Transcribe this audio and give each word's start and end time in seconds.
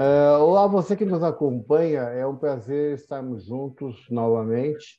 Uh, 0.00 0.40
olá, 0.40 0.66
você 0.66 0.96
que 0.96 1.04
nos 1.04 1.22
acompanha, 1.22 2.00
é 2.04 2.26
um 2.26 2.34
prazer 2.34 2.94
estarmos 2.94 3.44
juntos 3.44 4.08
novamente, 4.08 4.98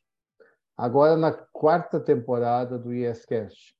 agora 0.78 1.18
na 1.18 1.32
quarta 1.32 2.00
temporada 2.00 2.78
do 2.78 2.94
ISCast, 2.94 3.76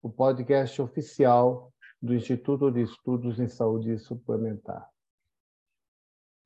o 0.00 0.08
podcast 0.08 0.80
oficial 0.80 1.72
do 2.00 2.14
Instituto 2.14 2.70
de 2.70 2.82
Estudos 2.82 3.40
em 3.40 3.48
Saúde 3.48 3.98
Suplementar. 3.98 4.88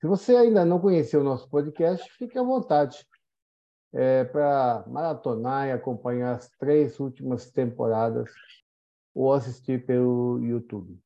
Se 0.01 0.07
você 0.07 0.35
ainda 0.35 0.65
não 0.65 0.81
conheceu 0.81 1.21
o 1.21 1.25
nosso 1.25 1.47
podcast, 1.51 2.11
fique 2.13 2.39
à 2.39 2.43
vontade 2.43 3.07
é, 3.93 4.25
para 4.25 4.83
maratonar 4.87 5.69
e 5.69 5.73
acompanhar 5.73 6.37
as 6.37 6.49
três 6.53 6.99
últimas 6.99 7.51
temporadas 7.51 8.31
ou 9.15 9.35
assistir 9.35 9.85
pelo 9.85 10.39
YouTube. 10.43 10.99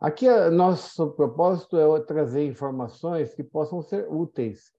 Aqui, 0.00 0.26
nosso 0.48 1.10
propósito 1.10 1.76
é 1.76 2.00
trazer 2.00 2.46
informações 2.46 3.34
que 3.34 3.44
possam 3.44 3.82
ser 3.82 4.08
úteis 4.10 4.72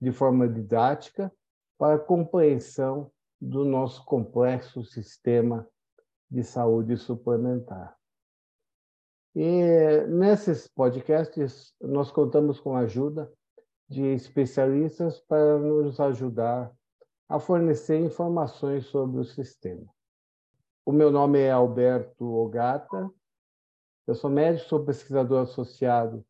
de 0.00 0.12
forma 0.12 0.48
didática 0.48 1.32
para 1.76 1.96
a 1.96 1.98
compreensão 1.98 3.10
do 3.40 3.64
nosso 3.64 4.04
complexo 4.04 4.84
sistema 4.84 5.68
de 6.30 6.44
saúde 6.44 6.96
suplementar. 6.96 7.96
E 9.34 10.06
nesses 10.06 10.68
podcasts, 10.68 11.74
nós 11.80 12.12
contamos 12.12 12.60
com 12.60 12.76
a 12.76 12.80
ajuda 12.80 13.28
de 13.88 14.04
especialistas 14.14 15.18
para 15.18 15.58
nos 15.58 15.98
ajudar 15.98 16.72
a 17.28 17.40
fornecer 17.40 17.98
informações 17.98 18.86
sobre 18.86 19.20
o 19.20 19.24
sistema. 19.24 19.92
O 20.86 20.92
meu 20.92 21.10
nome 21.10 21.40
é 21.40 21.50
Alberto 21.50 22.24
Ogata, 22.24 23.10
eu 24.10 24.14
sou 24.16 24.28
médico, 24.28 24.68
sou 24.68 24.84
pesquisador 24.84 25.42
associado 25.42 26.26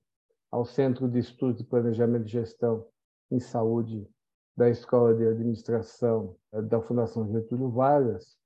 ao 0.50 0.66
Centro 0.66 1.08
de 1.08 1.18
Estudos 1.18 1.56
de 1.56 1.64
Planejamento 1.64 2.26
e 2.26 2.30
Gestão 2.30 2.86
em 3.30 3.40
Saúde 3.40 4.06
da 4.54 4.68
Escola 4.68 5.14
de 5.14 5.26
Administração 5.26 6.36
da 6.52 6.78
Fundação 6.82 7.26
Getúlio 7.32 7.70
Vargas. 7.70 8.36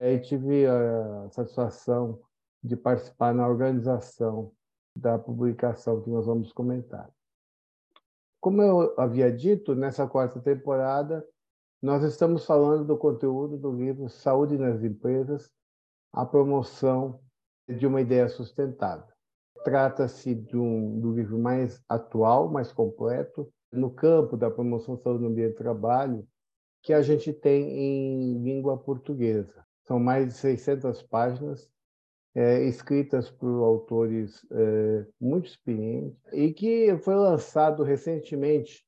E 0.00 0.18
tive 0.20 0.66
a 0.66 1.28
satisfação 1.32 2.18
de 2.64 2.78
participar 2.78 3.34
na 3.34 3.46
organização 3.46 4.50
da 4.96 5.18
publicação 5.18 6.00
que 6.00 6.08
nós 6.08 6.24
vamos 6.24 6.50
comentar. 6.50 7.10
Como 8.40 8.62
eu 8.62 8.98
havia 8.98 9.30
dito, 9.30 9.74
nessa 9.74 10.08
quarta 10.08 10.40
temporada, 10.40 11.28
nós 11.82 12.02
estamos 12.02 12.46
falando 12.46 12.86
do 12.86 12.96
conteúdo 12.96 13.58
do 13.58 13.70
livro 13.70 14.08
Saúde 14.08 14.56
nas 14.56 14.82
Empresas, 14.82 15.52
a 16.10 16.24
promoção 16.24 17.20
de 17.68 17.86
uma 17.86 18.00
ideia 18.00 18.28
sustentável. 18.28 19.06
Trata-se 19.64 20.34
de 20.34 20.56
um 20.56 21.00
do 21.00 21.12
livro 21.12 21.38
mais 21.38 21.82
atual, 21.88 22.48
mais 22.48 22.72
completo, 22.72 23.52
no 23.72 23.90
campo 23.90 24.36
da 24.36 24.50
promoção 24.50 24.94
da 24.94 25.02
saúde 25.02 25.24
no 25.24 25.30
ambiente 25.30 25.52
de 25.52 25.58
trabalho, 25.58 26.26
que 26.82 26.92
a 26.92 27.02
gente 27.02 27.32
tem 27.32 27.68
em 27.68 28.42
língua 28.42 28.78
portuguesa. 28.78 29.66
São 29.82 29.98
mais 29.98 30.28
de 30.28 30.34
600 30.34 31.02
páginas, 31.02 31.68
é, 32.34 32.62
escritas 32.64 33.30
por 33.30 33.62
autores 33.64 34.46
é, 34.50 35.06
muito 35.20 35.46
experientes, 35.46 36.16
e 36.32 36.52
que 36.52 36.96
foi 36.98 37.16
lançado 37.16 37.82
recentemente. 37.82 38.86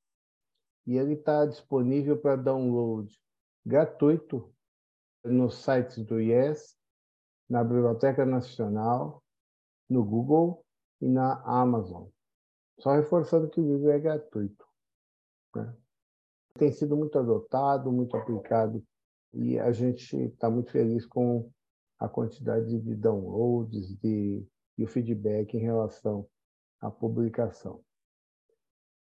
E 0.86 0.96
ele 0.96 1.14
está 1.14 1.44
disponível 1.44 2.16
para 2.16 2.36
download 2.36 3.12
gratuito 3.66 4.50
nos 5.24 5.56
sites 5.62 6.02
do 6.04 6.20
IES 6.20 6.77
na 7.48 7.64
Biblioteca 7.64 8.24
Nacional, 8.26 9.22
no 9.88 10.04
Google 10.04 10.64
e 11.00 11.08
na 11.08 11.40
Amazon. 11.44 12.06
Só 12.78 12.92
reforçando 12.92 13.48
que 13.48 13.60
o 13.60 13.66
livro 13.66 13.90
é 13.90 13.98
gratuito. 13.98 14.66
Né? 15.54 15.74
Tem 16.58 16.70
sido 16.72 16.96
muito 16.96 17.18
adotado, 17.18 17.90
muito 17.90 18.16
aplicado, 18.16 18.82
e 19.32 19.58
a 19.58 19.72
gente 19.72 20.16
está 20.16 20.50
muito 20.50 20.70
feliz 20.70 21.06
com 21.06 21.50
a 21.98 22.08
quantidade 22.08 22.78
de 22.80 22.94
downloads 22.94 23.96
de, 23.98 24.46
e 24.76 24.84
o 24.84 24.86
feedback 24.86 25.54
em 25.54 25.60
relação 25.60 26.26
à 26.80 26.90
publicação. 26.90 27.80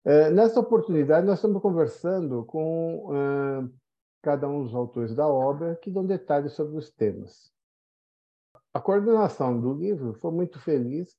É, 0.04 0.30
nessa 0.30 0.60
oportunidade, 0.60 1.26
nós 1.26 1.40
estamos 1.40 1.62
conversando 1.62 2.46
com 2.46 3.72
cada 4.22 4.48
um 4.48 4.64
dos 4.64 4.74
autores 4.74 5.16
da 5.16 5.28
obra 5.28 5.76
que 5.76 5.90
dão 5.90 6.06
detalhes 6.06 6.54
sobre 6.54 6.78
os 6.78 6.92
temas. 6.92 7.55
A 8.76 8.82
coordenação 8.82 9.58
do 9.58 9.74
livro 9.74 10.16
foi 10.16 10.32
muito 10.34 10.60
feliz 10.60 11.16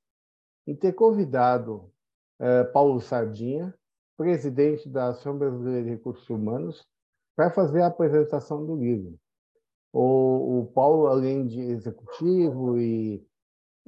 em 0.66 0.76
ter 0.76 0.92
convidado 0.92 1.90
eh, 2.38 2.64
Paulo 2.64 3.00
Sardinha, 3.00 3.74
presidente 4.14 4.86
da 4.90 5.08
Associação 5.08 5.38
Brasileira 5.38 5.84
de 5.84 5.88
Recursos 5.88 6.28
Humanos, 6.28 6.86
para 7.34 7.50
fazer 7.50 7.80
a 7.80 7.86
apresentação 7.86 8.66
do 8.66 8.76
livro. 8.76 9.18
O, 9.90 10.58
o 10.60 10.66
Paulo, 10.66 11.06
além 11.06 11.46
de 11.46 11.58
executivo 11.58 12.78
e 12.78 13.26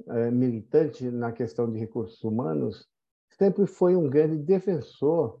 eh, 0.07 0.31
militante 0.31 1.03
na 1.11 1.31
questão 1.31 1.71
de 1.71 1.77
recursos 1.77 2.23
humanos, 2.23 2.87
sempre 3.37 3.67
foi 3.67 3.95
um 3.95 4.09
grande 4.09 4.39
defensor 4.39 5.39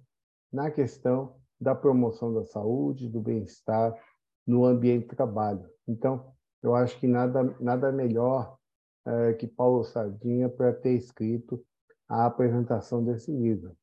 na 0.53 0.69
questão 0.69 1.35
da 1.59 1.73
promoção 1.73 2.31
da 2.31 2.43
saúde, 2.43 3.09
do 3.09 3.21
bem-estar 3.21 3.99
no 4.45 4.65
ambiente 4.65 5.09
de 5.09 5.15
trabalho. 5.15 5.67
Então, 5.87 6.31
eu 6.61 6.75
acho 6.75 6.99
que 6.99 7.07
nada, 7.07 7.43
nada 7.59 7.91
melhor 7.91 8.57
é, 9.05 9.33
que 9.33 9.47
Paulo 9.47 9.83
Sardinha 9.83 10.49
para 10.49 10.73
ter 10.73 10.93
escrito 10.93 11.63
a 12.07 12.25
apresentação 12.25 13.03
desse 13.03 13.31
livro. 13.31 13.75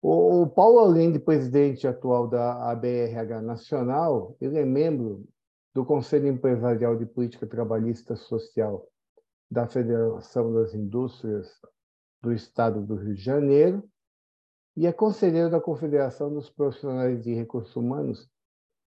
O, 0.00 0.42
o 0.42 0.46
Paulo, 0.48 0.78
além 0.78 1.12
de 1.12 1.18
presidente 1.18 1.86
atual 1.86 2.28
da 2.28 2.70
ABRH 2.70 3.42
Nacional, 3.42 4.36
ele 4.40 4.58
é 4.58 4.64
membro 4.64 5.26
do 5.74 5.84
Conselho 5.84 6.28
Empresarial 6.28 6.96
de 6.96 7.06
Política 7.06 7.46
Trabalhista 7.46 8.16
Social 8.16 8.88
da 9.50 9.66
Federação 9.66 10.52
das 10.52 10.74
Indústrias 10.74 11.50
do 12.20 12.32
Estado 12.32 12.82
do 12.82 12.96
Rio 12.96 13.14
de 13.14 13.22
Janeiro 13.22 13.82
e 14.76 14.86
é 14.86 14.92
conselheiro 14.92 15.50
da 15.50 15.60
Confederação 15.60 16.32
dos 16.32 16.50
Profissionais 16.50 17.22
de 17.22 17.34
Recursos 17.34 17.74
Humanos 17.74 18.28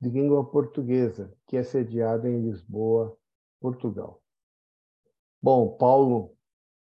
de 0.05 0.11
língua 0.11 0.45
portuguesa, 0.45 1.33
que 1.47 1.57
é 1.57 1.63
sediada 1.63 2.29
em 2.29 2.43
Lisboa, 2.43 3.17
Portugal. 3.59 4.21
Bom, 5.43 5.77
Paulo, 5.79 6.37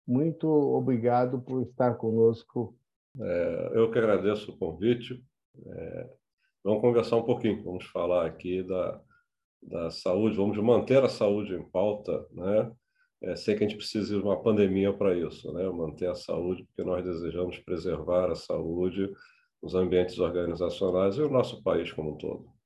muito 0.08 0.48
obrigado 0.48 1.40
por 1.40 1.62
estar 1.62 1.96
conosco. 1.96 2.76
É, 3.20 3.72
eu 3.76 3.92
que 3.92 4.00
agradeço 4.00 4.52
o 4.52 4.58
convite. 4.58 5.24
É, 5.64 6.10
vamos 6.64 6.82
conversar 6.82 7.18
um 7.18 7.24
pouquinho, 7.24 7.64
vamos 7.64 7.86
falar 7.86 8.26
aqui 8.26 8.64
da, 8.64 9.00
da 9.62 9.92
saúde, 9.92 10.38
vamos 10.38 10.58
manter 10.58 11.04
a 11.04 11.10
saúde 11.10 11.54
em 11.54 11.64
pauta, 11.70 12.26
né? 12.32 12.72
É, 13.22 13.36
sei 13.36 13.56
que 13.56 13.64
a 13.64 13.68
gente 13.68 13.78
precisa 13.78 14.18
de 14.18 14.24
uma 14.24 14.42
pandemia 14.42 14.92
para 14.92 15.16
isso, 15.16 15.54
né? 15.54 15.70
Manter 15.70 16.10
a 16.10 16.16
saúde, 16.16 16.64
porque 16.64 16.84
nós 16.84 17.06
desejamos 17.06 17.60
preservar 17.60 18.32
a 18.32 18.36
saúde, 18.36 19.14
os 19.62 19.76
ambientes 19.76 20.18
organizacionais 20.18 21.18
e 21.18 21.22
o 21.22 21.30
nosso 21.30 21.62
país 21.62 21.92
como 21.94 22.14
um 22.14 22.18
todo. 22.18 22.61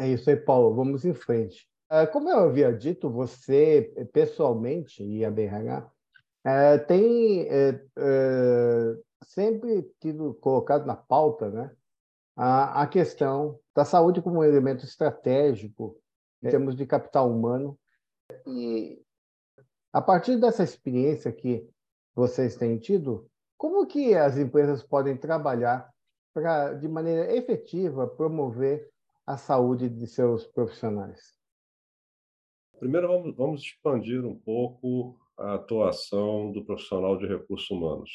É 0.00 0.08
isso 0.08 0.30
aí, 0.30 0.36
Paulo. 0.36 0.74
Vamos 0.74 1.04
em 1.04 1.12
frente. 1.12 1.68
É, 1.90 2.06
como 2.06 2.30
eu 2.30 2.38
havia 2.38 2.72
dito, 2.72 3.10
você 3.10 3.92
pessoalmente 4.14 5.04
e 5.04 5.22
a 5.26 5.30
BRH 5.30 5.92
é, 6.42 6.78
tem 6.78 7.46
é, 7.50 7.78
sempre 9.22 9.82
tido 10.00 10.32
colocado 10.40 10.86
na 10.86 10.96
pauta 10.96 11.50
né, 11.50 11.70
a, 12.34 12.80
a 12.80 12.86
questão 12.86 13.60
da 13.76 13.84
saúde 13.84 14.22
como 14.22 14.38
um 14.38 14.44
elemento 14.44 14.86
estratégico 14.86 16.00
em 16.42 16.48
termos 16.48 16.74
de 16.74 16.86
capital 16.86 17.30
humano. 17.30 17.78
E 18.46 19.02
a 19.92 20.00
partir 20.00 20.38
dessa 20.38 20.62
experiência 20.62 21.30
que 21.30 21.68
vocês 22.14 22.56
têm 22.56 22.78
tido, 22.78 23.28
como 23.58 23.86
que 23.86 24.14
as 24.14 24.38
empresas 24.38 24.82
podem 24.82 25.14
trabalhar 25.14 25.90
para, 26.32 26.72
de 26.72 26.88
maneira 26.88 27.36
efetiva, 27.36 28.06
promover 28.06 28.88
a 29.26 29.36
saúde 29.36 29.88
de 29.88 30.06
seus 30.06 30.46
profissionais? 30.46 31.34
Primeiro, 32.78 33.08
vamos, 33.08 33.36
vamos 33.36 33.62
expandir 33.62 34.24
um 34.24 34.38
pouco 34.38 35.18
a 35.38 35.54
atuação 35.54 36.50
do 36.52 36.64
profissional 36.64 37.16
de 37.16 37.26
recursos 37.26 37.70
humanos. 37.70 38.10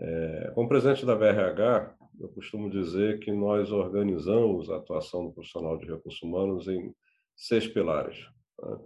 É, 0.00 0.52
como 0.54 0.68
presidente 0.68 1.04
da 1.04 1.14
VRH, 1.14 1.96
eu 2.20 2.28
costumo 2.30 2.70
dizer 2.70 3.18
que 3.20 3.32
nós 3.32 3.70
organizamos 3.70 4.70
a 4.70 4.76
atuação 4.76 5.26
do 5.26 5.32
profissional 5.32 5.76
de 5.76 5.86
recursos 5.86 6.22
humanos 6.22 6.66
em 6.68 6.94
seis 7.36 7.66
pilares. 7.66 8.18
Né? 8.60 8.78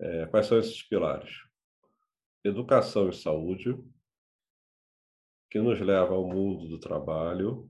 É, 0.00 0.26
quais 0.26 0.46
são 0.46 0.58
esses 0.58 0.82
pilares? 0.82 1.30
Educação 2.44 3.08
e 3.08 3.14
saúde, 3.14 3.76
que 5.50 5.60
nos 5.60 5.80
leva 5.80 6.14
ao 6.14 6.26
mundo 6.26 6.68
do 6.68 6.78
trabalho, 6.78 7.68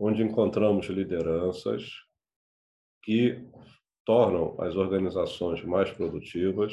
onde 0.00 0.22
encontramos 0.22 0.86
lideranças 0.86 1.90
que 3.02 3.46
tornam 4.04 4.56
as 4.58 4.74
organizações 4.74 5.62
mais 5.62 5.90
produtivas, 5.90 6.72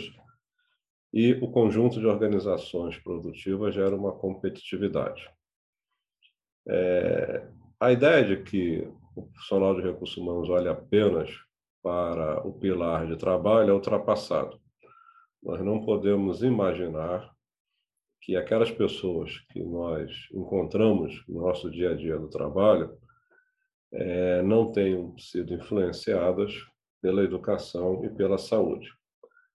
e 1.14 1.34
o 1.34 1.52
conjunto 1.52 2.00
de 2.00 2.06
organizações 2.06 2.98
produtivas 3.00 3.76
gera 3.76 3.96
uma 3.96 4.14
competitividade. 4.14 5.30
É, 6.68 7.48
a 7.80 7.92
ideia 7.92 8.24
de 8.24 8.44
que 8.44 8.88
o 9.16 9.24
profissional 9.24 9.76
de 9.76 9.82
recursos 9.82 10.18
humanos 10.18 10.50
olha 10.50 10.72
apenas 10.72 11.30
para 11.82 12.46
o 12.48 12.54
pilar 12.54 13.08
de 13.08 13.18
trabalho 13.18 13.72
é 13.72 13.74
ultrapassado. 13.74 14.60
Nós 15.44 15.62
não 15.62 15.86
podemos 15.86 16.44
imaginar 16.44 17.34
que 18.22 18.36
aquelas 18.36 18.72
pessoas 18.72 19.38
que 19.52 19.64
nós 19.64 20.12
encontramos 20.34 21.24
no 21.28 21.42
nosso 21.42 21.70
dia 21.70 21.92
a 21.92 21.96
dia 21.96 22.18
do 22.18 22.30
trabalho 22.30 22.98
é, 23.92 24.42
não 24.42 24.72
tenham 24.72 25.18
sido 25.18 25.54
influenciadas 25.54 26.54
pela 27.02 27.24
educação 27.24 28.04
e 28.04 28.10
pela 28.10 28.38
saúde. 28.38 28.90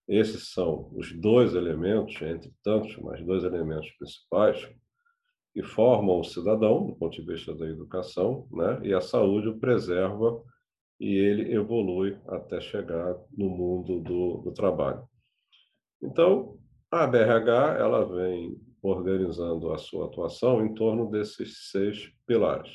Esses 0.09 0.53
são 0.53 0.91
os 0.95 1.13
dois 1.13 1.55
elementos, 1.55 2.21
entre 2.23 2.53
tantos, 2.63 2.97
mas 2.99 3.25
dois 3.25 3.45
elementos 3.45 3.91
principais, 3.93 4.69
que 5.53 5.63
formam 5.63 6.21
o 6.21 6.25
cidadão, 6.25 6.87
do 6.87 6.97
ponto 6.97 7.15
de 7.15 7.27
vista 7.27 7.55
da 7.55 7.67
educação, 7.67 8.49
né? 8.51 8.81
e 8.83 8.95
a 8.95 9.01
saúde 9.01 9.49
o 9.49 9.59
preserva 9.59 10.43
e 10.99 11.17
ele 11.17 11.53
evolui 11.53 12.17
até 12.29 12.61
chegar 12.61 13.17
no 13.37 13.49
mundo 13.51 14.01
do, 14.01 14.39
do 14.39 14.53
trabalho. 14.53 15.03
Então, 16.01 16.57
a 16.91 17.07
BRH 17.07 17.77
ela 17.79 18.05
vem 18.05 18.57
organizando 18.83 19.73
a 19.73 19.79
sua 19.79 20.07
atuação 20.07 20.65
em 20.65 20.75
torno 20.75 21.11
desses 21.11 21.71
seis 21.71 22.13
pilares. 22.27 22.71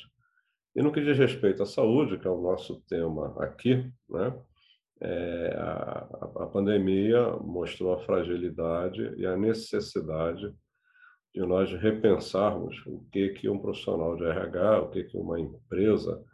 E 0.78 0.82
no 0.82 0.92
que 0.92 1.00
diz 1.00 1.18
respeito 1.18 1.60
à 1.60 1.66
saúde, 1.66 2.18
que 2.18 2.28
é 2.28 2.30
o 2.30 2.40
nosso 2.40 2.80
tema 2.82 3.34
aqui, 3.42 3.90
né? 4.08 4.32
É, 5.00 5.56
a, 5.58 6.08
a, 6.36 6.46
pandemia 6.46 7.30
mostrou 7.40 7.94
a 7.94 7.98
fragilidade 7.98 9.12
e 9.16 9.26
a 9.26 9.36
necessidade 9.36 10.54
de 11.34 11.40
nós 11.40 11.72
repensarmos 11.72 12.80
o 12.86 13.04
que 13.10 13.30
que 13.30 13.48
um 13.48 13.58
profissional 13.58 14.14
de 14.14 14.24
RH, 14.24 14.82
o 14.82 14.90
que 14.90 15.02
que 15.02 15.16
uma 15.16 15.40
empresa 15.40 16.24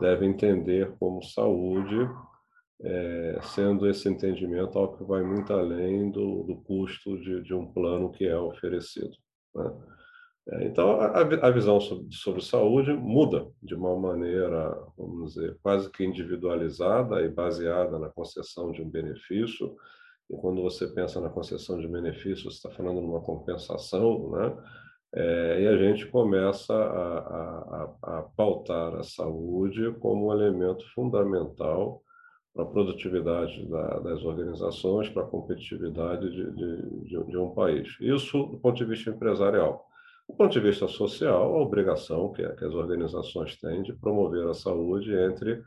deve 0.00 0.26
entender 0.26 0.92
como 0.98 1.22
saúde, 1.22 2.10
é, 2.82 3.38
sendo 3.54 3.88
esse 3.88 4.08
entendimento 4.08 4.76
algo 4.76 4.98
que 4.98 5.04
vai 5.04 5.22
muito 5.22 5.52
além 5.52 6.10
do, 6.10 6.42
do 6.42 6.56
custo 6.56 7.16
de, 7.20 7.40
de 7.40 7.54
um 7.54 7.72
plano 7.72 8.10
que 8.10 8.26
é 8.26 8.36
oferecido. 8.36 9.16
Né? 9.54 9.95
É, 10.48 10.64
então, 10.64 11.00
a, 11.00 11.50
visão 11.50 11.80
sobre, 11.80 12.40
saúde 12.40 12.92
muda 12.92 13.48
de 13.60 13.74
uma 13.74 13.98
maneira, 13.98 14.78
vamos 14.96 15.34
dizer, 15.34 15.58
quase 15.60 15.90
que 15.90 16.04
individualizada 16.04 17.20
e 17.22 17.28
baseada 17.28 17.98
na 17.98 18.08
concessão 18.08 18.70
de 18.70 18.80
um 18.80 18.88
benefício. 18.88 19.74
E 20.30 20.36
quando 20.36 20.62
você 20.62 20.86
pensa 20.86 21.20
na 21.20 21.30
concessão 21.30 21.78
de 21.78 21.88
benefício, 21.88 22.50
você 22.50 22.56
está 22.56 22.70
falando 22.70 23.00
de 23.00 23.06
uma 23.06 23.20
compensação, 23.20 24.30
né? 24.30 24.56
É, 25.14 25.62
e 25.62 25.66
a 25.68 25.76
gente 25.78 26.06
começa 26.06 26.74
a, 26.74 27.18
a, 27.18 28.18
a, 28.18 28.22
pautar 28.36 28.94
a 28.96 29.02
saúde 29.02 29.92
como 30.00 30.26
um 30.26 30.32
elemento 30.32 30.84
fundamental 30.94 32.02
para 32.52 32.64
a 32.64 32.66
produtividade 32.66 33.66
da, 33.66 34.00
das 34.00 34.24
organizações, 34.24 35.08
para 35.08 35.22
a 35.22 35.26
competitividade 35.26 36.30
de, 36.30 36.50
de, 36.52 37.24
de, 37.24 37.36
um 37.36 37.50
país. 37.50 37.96
Isso 38.00 38.44
do 38.44 38.58
ponto 38.58 38.76
de 38.76 38.84
vista 38.84 39.10
empresarial. 39.10 39.86
Do 40.28 40.34
ponto 40.34 40.52
de 40.52 40.60
vista 40.60 40.88
social, 40.88 41.54
a 41.54 41.62
obrigação 41.62 42.32
que, 42.32 42.46
que 42.54 42.64
as 42.64 42.74
organizações 42.74 43.56
têm 43.56 43.82
de 43.82 43.92
promover 43.92 44.46
a 44.48 44.54
saúde 44.54 45.14
entre 45.14 45.62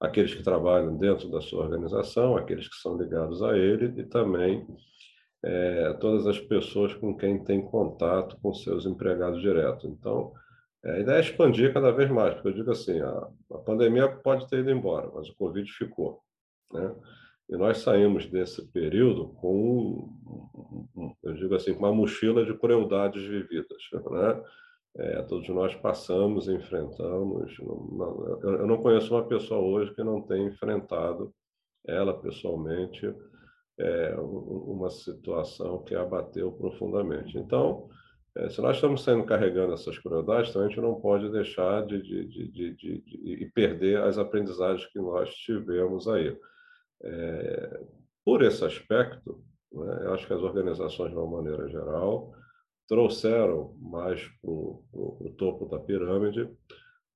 aqueles 0.00 0.34
que 0.34 0.42
trabalham 0.42 0.96
dentro 0.96 1.30
da 1.30 1.40
sua 1.40 1.64
organização, 1.64 2.36
aqueles 2.36 2.68
que 2.68 2.76
são 2.76 2.96
ligados 2.96 3.42
a 3.42 3.56
ele 3.56 4.00
e 4.00 4.04
também 4.04 4.66
é, 5.44 5.92
todas 5.94 6.26
as 6.26 6.38
pessoas 6.38 6.94
com 6.94 7.16
quem 7.16 7.42
tem 7.42 7.60
contato 7.60 8.38
com 8.40 8.54
seus 8.54 8.86
empregados 8.86 9.40
diretos. 9.42 9.84
Então, 9.84 10.32
é, 10.84 10.92
a 10.92 10.98
ideia 11.00 11.16
é 11.16 11.20
expandir 11.20 11.72
cada 11.72 11.90
vez 11.90 12.10
mais, 12.10 12.34
porque 12.34 12.48
eu 12.48 12.54
digo 12.54 12.70
assim, 12.70 13.00
a, 13.00 13.28
a 13.52 13.58
pandemia 13.58 14.08
pode 14.08 14.48
ter 14.48 14.60
ido 14.60 14.70
embora, 14.70 15.10
mas 15.14 15.28
o 15.28 15.36
Covid 15.36 15.70
ficou. 15.72 16.20
Né? 16.72 16.94
E 17.48 17.56
nós 17.56 17.78
saímos 17.78 18.26
desse 18.26 18.66
período 18.68 19.28
com, 19.34 20.08
eu 21.22 21.34
digo 21.34 21.54
assim, 21.54 21.72
uma 21.72 21.92
mochila 21.92 22.44
de 22.44 22.54
crueldades 22.54 23.22
vividas. 23.22 23.82
Né? 23.92 24.42
É, 24.96 25.22
todos 25.22 25.48
nós 25.48 25.74
passamos, 25.74 26.48
enfrentamos. 26.48 27.56
Não, 27.58 28.40
eu 28.42 28.66
não 28.66 28.78
conheço 28.78 29.14
uma 29.14 29.26
pessoa 29.26 29.60
hoje 29.60 29.94
que 29.94 30.02
não 30.02 30.22
tenha 30.22 30.48
enfrentado 30.48 31.34
ela 31.86 32.18
pessoalmente 32.18 33.14
é, 33.78 34.14
uma 34.16 34.90
situação 34.90 35.82
que 35.82 35.94
abateu 35.94 36.52
profundamente. 36.52 37.36
Então, 37.36 37.88
é, 38.36 38.48
se 38.48 38.60
nós 38.60 38.76
estamos 38.76 39.02
saindo 39.02 39.24
carregando 39.24 39.74
essas 39.74 39.98
crueldades, 39.98 40.50
então 40.50 40.62
a 40.62 40.68
gente 40.68 40.80
não 40.80 40.94
pode 40.94 41.30
deixar 41.30 41.84
de, 41.86 42.00
de, 42.02 42.26
de, 42.26 42.48
de, 42.48 42.74
de, 42.74 43.36
de 43.36 43.52
perder 43.54 44.00
as 44.00 44.16
aprendizagens 44.16 44.86
que 44.90 44.98
nós 44.98 45.34
tivemos 45.34 46.08
aí. 46.08 46.36
É, 47.04 47.80
por 48.24 48.42
esse 48.42 48.64
aspecto, 48.64 49.44
né, 49.72 50.06
eu 50.06 50.14
acho 50.14 50.26
que 50.26 50.32
as 50.32 50.42
organizações, 50.42 51.10
de 51.10 51.16
uma 51.16 51.42
maneira 51.42 51.68
geral, 51.68 52.32
trouxeram 52.88 53.74
mais 53.80 54.22
para 54.40 54.50
o 54.50 55.34
topo 55.36 55.66
da 55.66 55.78
pirâmide 55.78 56.50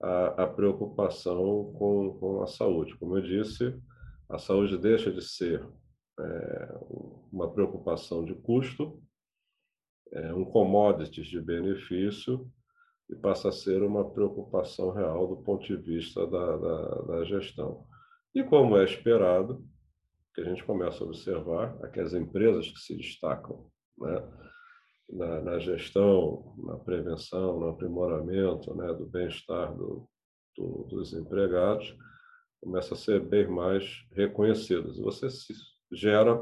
a, 0.00 0.44
a 0.44 0.46
preocupação 0.46 1.72
com, 1.72 2.16
com, 2.18 2.42
a 2.42 2.46
saúde. 2.46 2.96
Como 2.96 3.16
eu 3.16 3.22
disse, 3.22 3.74
a 4.28 4.38
saúde 4.38 4.78
deixa 4.78 5.10
de 5.10 5.22
ser 5.22 5.66
é, 6.20 6.78
uma 7.32 7.50
preocupação 7.52 8.24
de 8.24 8.34
custo, 8.34 9.02
é, 10.12 10.32
um 10.34 10.44
commodity 10.44 11.22
de 11.22 11.40
benefício, 11.40 12.50
e 13.10 13.16
passa 13.16 13.48
a 13.48 13.52
ser 13.52 13.82
uma 13.82 14.08
preocupação 14.10 14.90
real 14.90 15.26
do 15.26 15.36
ponto 15.38 15.66
de 15.66 15.76
vista 15.76 16.26
da, 16.26 16.56
da, 16.56 16.88
da 17.02 17.24
gestão. 17.24 17.86
E 18.34 18.44
como 18.44 18.76
é 18.76 18.84
esperado, 18.84 19.64
que 20.38 20.42
a 20.42 20.44
gente 20.44 20.64
começa 20.64 21.02
a 21.02 21.06
observar 21.06 21.76
aquelas 21.82 22.14
empresas 22.14 22.70
que 22.70 22.78
se 22.78 22.96
destacam 22.96 23.66
né, 23.98 24.22
na, 25.10 25.40
na, 25.40 25.58
gestão, 25.58 26.54
na 26.58 26.76
prevenção, 26.76 27.58
no 27.58 27.70
aprimoramento 27.70 28.72
né, 28.76 28.86
do 28.94 29.04
bem-estar 29.04 29.74
do, 29.74 30.08
do, 30.56 30.84
dos 30.84 31.12
empregados, 31.12 31.92
começa 32.62 32.94
a 32.94 32.96
ser 32.96 33.20
bem 33.20 33.48
mais 33.48 33.84
reconhecidas. 34.12 34.96
Você 34.98 35.26
gera 35.92 36.40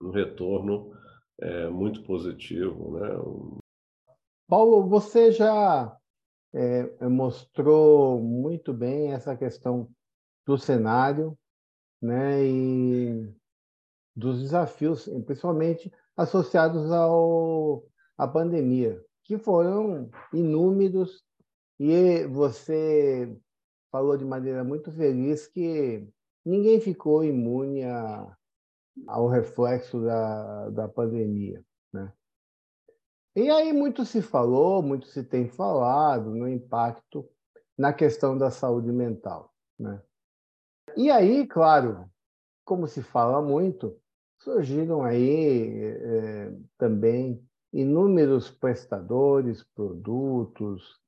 um 0.00 0.10
retorno 0.10 0.92
é, 1.40 1.68
muito 1.68 2.04
positivo. 2.04 2.96
Né? 2.96 3.08
Paulo, 4.46 4.86
você 4.86 5.32
já 5.32 5.96
é, 6.54 7.08
mostrou 7.08 8.22
muito 8.22 8.72
bem 8.72 9.12
essa 9.12 9.36
questão 9.36 9.90
do 10.46 10.56
cenário 10.56 11.36
né, 12.04 12.44
e 12.44 13.34
dos 14.14 14.42
desafios, 14.42 15.08
principalmente 15.24 15.90
associados 16.14 16.92
ao, 16.92 17.82
à 18.18 18.28
pandemia, 18.28 19.02
que 19.24 19.38
foram 19.38 20.10
inúmeros, 20.32 21.24
e 21.80 22.26
você 22.26 23.34
falou 23.90 24.18
de 24.18 24.24
maneira 24.24 24.62
muito 24.62 24.92
feliz 24.92 25.46
que 25.46 26.06
ninguém 26.44 26.78
ficou 26.78 27.24
imune 27.24 27.84
a, 27.84 28.36
ao 29.06 29.26
reflexo 29.26 30.00
da, 30.02 30.68
da 30.70 30.88
pandemia. 30.88 31.64
Né? 31.90 32.12
E 33.34 33.48
aí 33.48 33.72
muito 33.72 34.04
se 34.04 34.20
falou, 34.20 34.82
muito 34.82 35.06
se 35.06 35.24
tem 35.24 35.48
falado 35.48 36.30
no 36.30 36.46
impacto 36.46 37.26
na 37.78 37.94
questão 37.94 38.36
da 38.36 38.50
saúde 38.50 38.92
mental. 38.92 39.52
Né? 39.78 40.00
E 40.96 41.10
aí, 41.10 41.46
claro, 41.46 42.08
como 42.64 42.86
se 42.86 43.02
fala 43.02 43.42
muito, 43.42 43.96
surgiram 44.38 45.02
aí 45.02 45.82
é, 45.82 46.52
também 46.78 47.42
inúmeros 47.72 48.50
prestadores, 48.50 49.64
produtos, 49.74 51.00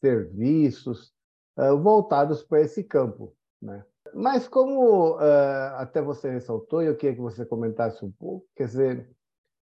serviços 0.00 1.12
é, 1.56 1.70
voltados 1.72 2.42
para 2.42 2.62
esse 2.62 2.82
campo. 2.82 3.34
Né? 3.60 3.84
Mas 4.14 4.48
como 4.48 5.20
é, 5.20 5.74
até 5.76 6.00
você 6.00 6.30
ressaltou, 6.30 6.82
e 6.82 6.86
eu 6.86 6.96
queria 6.96 7.14
que 7.14 7.20
você 7.20 7.44
comentasse 7.44 8.04
um 8.04 8.12
pouco, 8.12 8.46
quer 8.56 8.66
dizer, 8.66 9.10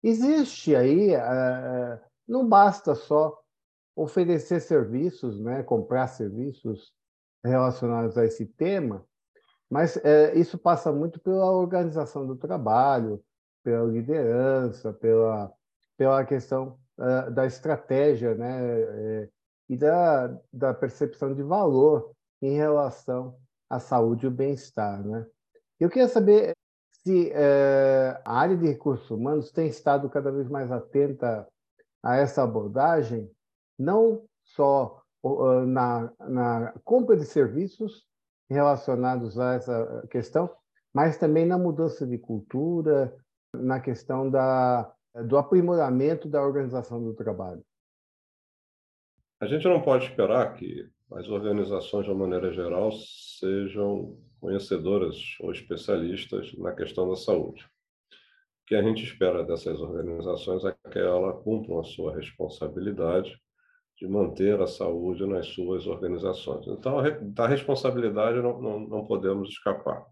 existe 0.03 0.75
aí, 0.75 1.11
não 2.27 2.49
basta 2.49 2.95
só 2.95 3.39
oferecer 3.95 4.61
serviços, 4.61 5.41
né, 5.41 5.63
comprar 5.63 6.07
serviços 6.07 6.93
relacionados 7.45 8.17
a 8.17 8.25
esse 8.25 8.47
tema, 8.47 9.05
mas 9.71 9.97
é, 9.99 10.35
isso 10.37 10.59
passa 10.59 10.91
muito 10.91 11.21
pela 11.21 11.49
organização 11.53 12.27
do 12.27 12.35
trabalho, 12.35 13.23
pela 13.63 13.85
liderança, 13.85 14.93
pela, 14.93 15.53
pela 15.97 16.25
questão 16.25 16.77
uh, 16.99 17.31
da 17.31 17.47
estratégia 17.47 18.35
né? 18.35 18.59
É, 18.61 19.29
e 19.69 19.77
da, 19.77 20.37
da 20.53 20.75
percepção 20.75 21.33
de 21.33 21.43
valor 21.45 22.11
em 22.43 22.57
relação 22.57 23.37
à 23.69 23.79
saúde 23.79 24.27
e 24.27 24.29
o 24.29 24.33
bem-estar. 24.33 25.07
Né? 25.07 25.25
Eu 25.79 25.89
queria 25.89 26.09
saber 26.09 26.57
se 26.91 27.31
é, 27.33 28.21
a 28.25 28.41
área 28.41 28.57
de 28.57 28.67
recursos 28.67 29.09
humanos 29.09 29.53
tem 29.53 29.69
estado 29.69 30.11
cada 30.11 30.33
vez 30.33 30.49
mais 30.49 30.73
atenta 30.73 31.47
a 32.03 32.17
essa 32.17 32.43
abordagem, 32.43 33.31
não 33.79 34.25
só 34.43 35.01
na, 35.67 36.13
na 36.19 36.75
compra 36.83 37.17
de 37.17 37.25
serviços 37.25 38.10
relacionados 38.51 39.39
a 39.39 39.55
essa 39.55 40.07
questão, 40.11 40.51
mas 40.93 41.17
também 41.17 41.47
na 41.47 41.57
mudança 41.57 42.07
de 42.07 42.19
cultura, 42.19 43.17
na 43.55 43.81
questão 43.81 44.29
da, 44.29 44.93
do 45.27 45.39
aprimoramento 45.39 46.29
da 46.29 46.43
organização 46.43 47.03
do 47.03 47.15
trabalho. 47.15 47.65
A 49.41 49.47
gente 49.47 49.67
não 49.67 49.81
pode 49.81 50.07
esperar 50.07 50.55
que 50.55 50.87
as 51.13 51.29
organizações, 51.29 52.05
de 52.05 52.11
uma 52.11 52.27
maneira 52.27 52.53
geral, 52.53 52.93
sejam 52.93 54.19
conhecedoras 54.41 55.17
ou 55.41 55.51
especialistas 55.51 56.53
na 56.59 56.73
questão 56.73 57.09
da 57.09 57.17
saúde. 57.17 57.65
O 57.65 58.67
que 58.67 58.75
a 58.75 58.83
gente 58.83 59.03
espera 59.03 59.45
dessas 59.45 59.81
organizações 59.81 60.65
é 60.65 60.73
que 60.91 60.99
elas 60.99 61.43
cumpram 61.43 61.81
a 61.81 61.85
sua 61.85 62.15
responsabilidade 62.15 63.41
de 64.01 64.09
manter 64.09 64.59
a 64.61 64.67
saúde 64.67 65.27
nas 65.27 65.47
suas 65.49 65.87
organizações. 65.87 66.67
Então, 66.67 67.03
da 67.21 67.47
responsabilidade 67.47 68.41
não, 68.41 68.61
não, 68.61 68.81
não 68.81 69.07
podemos 69.07 69.51
escapar. 69.51 70.07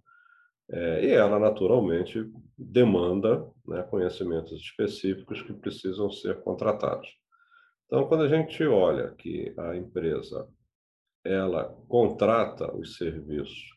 É, 0.71 1.07
e 1.07 1.11
ela, 1.11 1.39
naturalmente, 1.39 2.31
demanda 2.57 3.51
né, 3.67 3.83
conhecimentos 3.85 4.53
específicos 4.61 5.41
que 5.41 5.55
precisam 5.55 6.11
ser 6.11 6.43
contratados. 6.43 7.09
Então, 7.87 8.07
quando 8.07 8.25
a 8.25 8.29
gente 8.29 8.63
olha 8.67 9.15
que 9.15 9.55
a 9.57 9.75
empresa 9.75 10.47
ela 11.25 11.75
contrata 11.89 12.71
os 12.77 12.97
serviços 12.97 13.75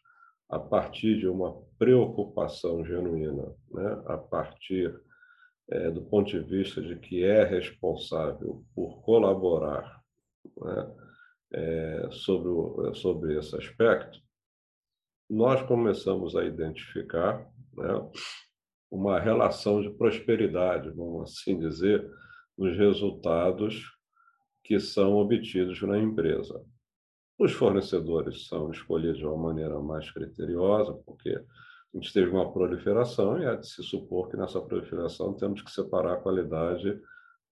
a 0.50 0.60
partir 0.60 1.18
de 1.18 1.28
uma 1.28 1.56
preocupação 1.80 2.84
genuína, 2.84 3.56
né? 3.72 4.04
a 4.08 4.18
partir 4.18 4.94
é, 5.70 5.90
do 5.90 6.02
ponto 6.02 6.30
de 6.30 6.40
vista 6.40 6.82
de 6.82 6.98
que 6.98 7.24
é 7.24 7.46
responsável 7.46 8.62
por 8.76 9.02
colaborar 9.02 10.01
né? 10.58 10.96
é, 11.54 12.10
sobre, 12.12 12.50
o, 12.50 12.94
sobre 12.96 13.38
esse 13.38 13.56
aspecto, 13.56 14.20
nós 15.30 15.62
começamos 15.64 16.36
a 16.36 16.44
identificar 16.44 17.48
né, 17.74 18.12
uma 18.90 19.20
relação 19.20 19.82
de 19.82 19.90
prosperidade, 19.92 20.90
vamos 20.90 21.32
assim 21.32 21.58
dizer, 21.58 22.10
nos 22.58 22.78
resultados 22.78 23.86
que 24.64 24.80
são 24.80 25.16
obtidos 25.16 25.82
na 25.82 25.98
empresa. 25.98 26.64
Os 27.40 27.54
fornecedores 27.54 28.48
são 28.48 28.70
escolhidos 28.72 29.18
de 29.18 29.26
uma 29.26 29.38
maneira 29.38 29.80
mais 29.80 30.12
criteriosa, 30.12 30.94
porque 31.06 31.30
a 31.30 31.98
gente 31.98 32.14
teve 32.14 32.30
uma 32.30 32.52
proliferação 32.52 33.42
e 33.42 33.46
há 33.46 33.56
de 33.56 33.68
se 33.68 33.82
supor 33.84 34.30
que 34.30 34.38
nessa 34.38 34.62
proliferação 34.62 35.34
temos 35.34 35.62
que 35.62 35.72
separar 35.72 36.14
a 36.14 36.22
qualidade 36.22 37.00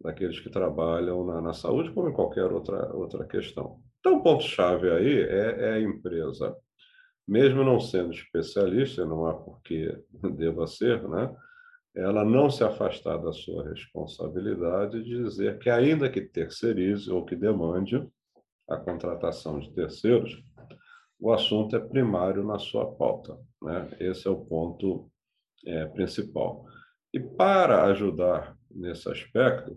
daqueles 0.02 0.40
que 0.40 0.50
trabalham 0.50 1.26
na, 1.26 1.42
na 1.42 1.54
saúde, 1.54 1.92
como 1.92 2.10
em 2.10 2.14
qualquer 2.14 2.52
outra, 2.52 2.94
outra 2.96 3.26
questão. 3.26 3.80
Então, 4.00 4.18
o 4.18 4.24
ponto-chave 4.24 4.90
aí 4.90 5.22
é, 5.22 5.62
é, 5.62 5.74
a 5.74 5.82
empresa, 5.82 6.56
mesmo 7.28 7.64
não 7.64 7.80
sendo 7.80 8.12
especialista, 8.12 9.06
não 9.06 9.26
há 9.26 9.34
por 9.34 9.62
que 9.62 9.92
deva 10.36 10.66
ser, 10.68 11.08
né? 11.08 11.36
ela 11.96 12.24
não 12.24 12.50
se 12.50 12.64
afastar 12.64 13.18
da 13.18 13.34
sua 13.34 13.68
responsabilidade 13.68 15.04
de 15.04 15.24
dizer 15.24 15.60
que, 15.60 15.70
ainda 15.70 16.10
que 16.10 16.22
terceirize 16.22 17.12
ou 17.12 17.26
que 17.26 17.36
demande 17.36 18.08
a 18.70 18.78
contratação 18.78 19.60
de 19.60 19.74
terceiros, 19.74 20.42
o 21.20 21.34
assunto 21.34 21.76
é 21.76 21.80
primário 21.80 22.46
na 22.46 22.58
sua 22.58 22.90
pauta. 22.96 23.38
Né? 23.62 23.90
Esse 24.00 24.28
é 24.28 24.32
o 24.32 24.46
ponto 24.46 25.12
é, 25.66 25.86
principal. 25.88 26.66
E 27.14 27.20
para 27.20 27.84
ajudar 27.86 28.56
nesse 28.72 29.10
aspecto, 29.10 29.76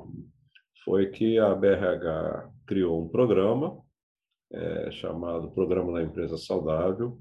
foi 0.84 1.10
que 1.10 1.38
a 1.38 1.54
BRH 1.54 2.50
criou 2.66 3.04
um 3.04 3.08
programa 3.08 3.80
é, 4.52 4.90
chamado 4.90 5.50
Programa 5.50 5.92
da 5.92 6.02
Empresa 6.02 6.36
Saudável, 6.36 7.18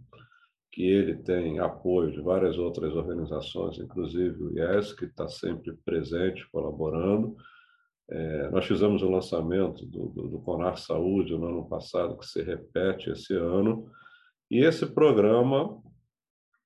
que 0.72 0.84
ele 0.84 1.18
tem 1.18 1.60
apoio 1.60 2.12
de 2.12 2.22
várias 2.22 2.58
outras 2.58 2.96
organizações, 2.96 3.78
inclusive 3.78 4.44
o 4.44 4.58
IES, 4.58 4.94
que 4.94 5.06
está 5.06 5.28
sempre 5.28 5.74
presente, 5.86 6.50
colaborando. 6.50 7.36
É, 8.10 8.50
nós 8.50 8.66
fizemos 8.66 9.01
o 9.01 9.10
lançamento 9.10 9.86
do, 9.86 10.08
do, 10.10 10.28
do 10.30 10.40
Conar 10.42 10.78
Saúde 10.78 11.38
no 11.38 11.48
ano 11.48 11.68
passado, 11.68 12.18
que 12.18 12.25
se 12.25 12.42
repete 12.42 13.10
esse 13.10 13.34
ano, 13.34 13.90
e 14.50 14.60
esse 14.60 14.86
programa 14.86 15.82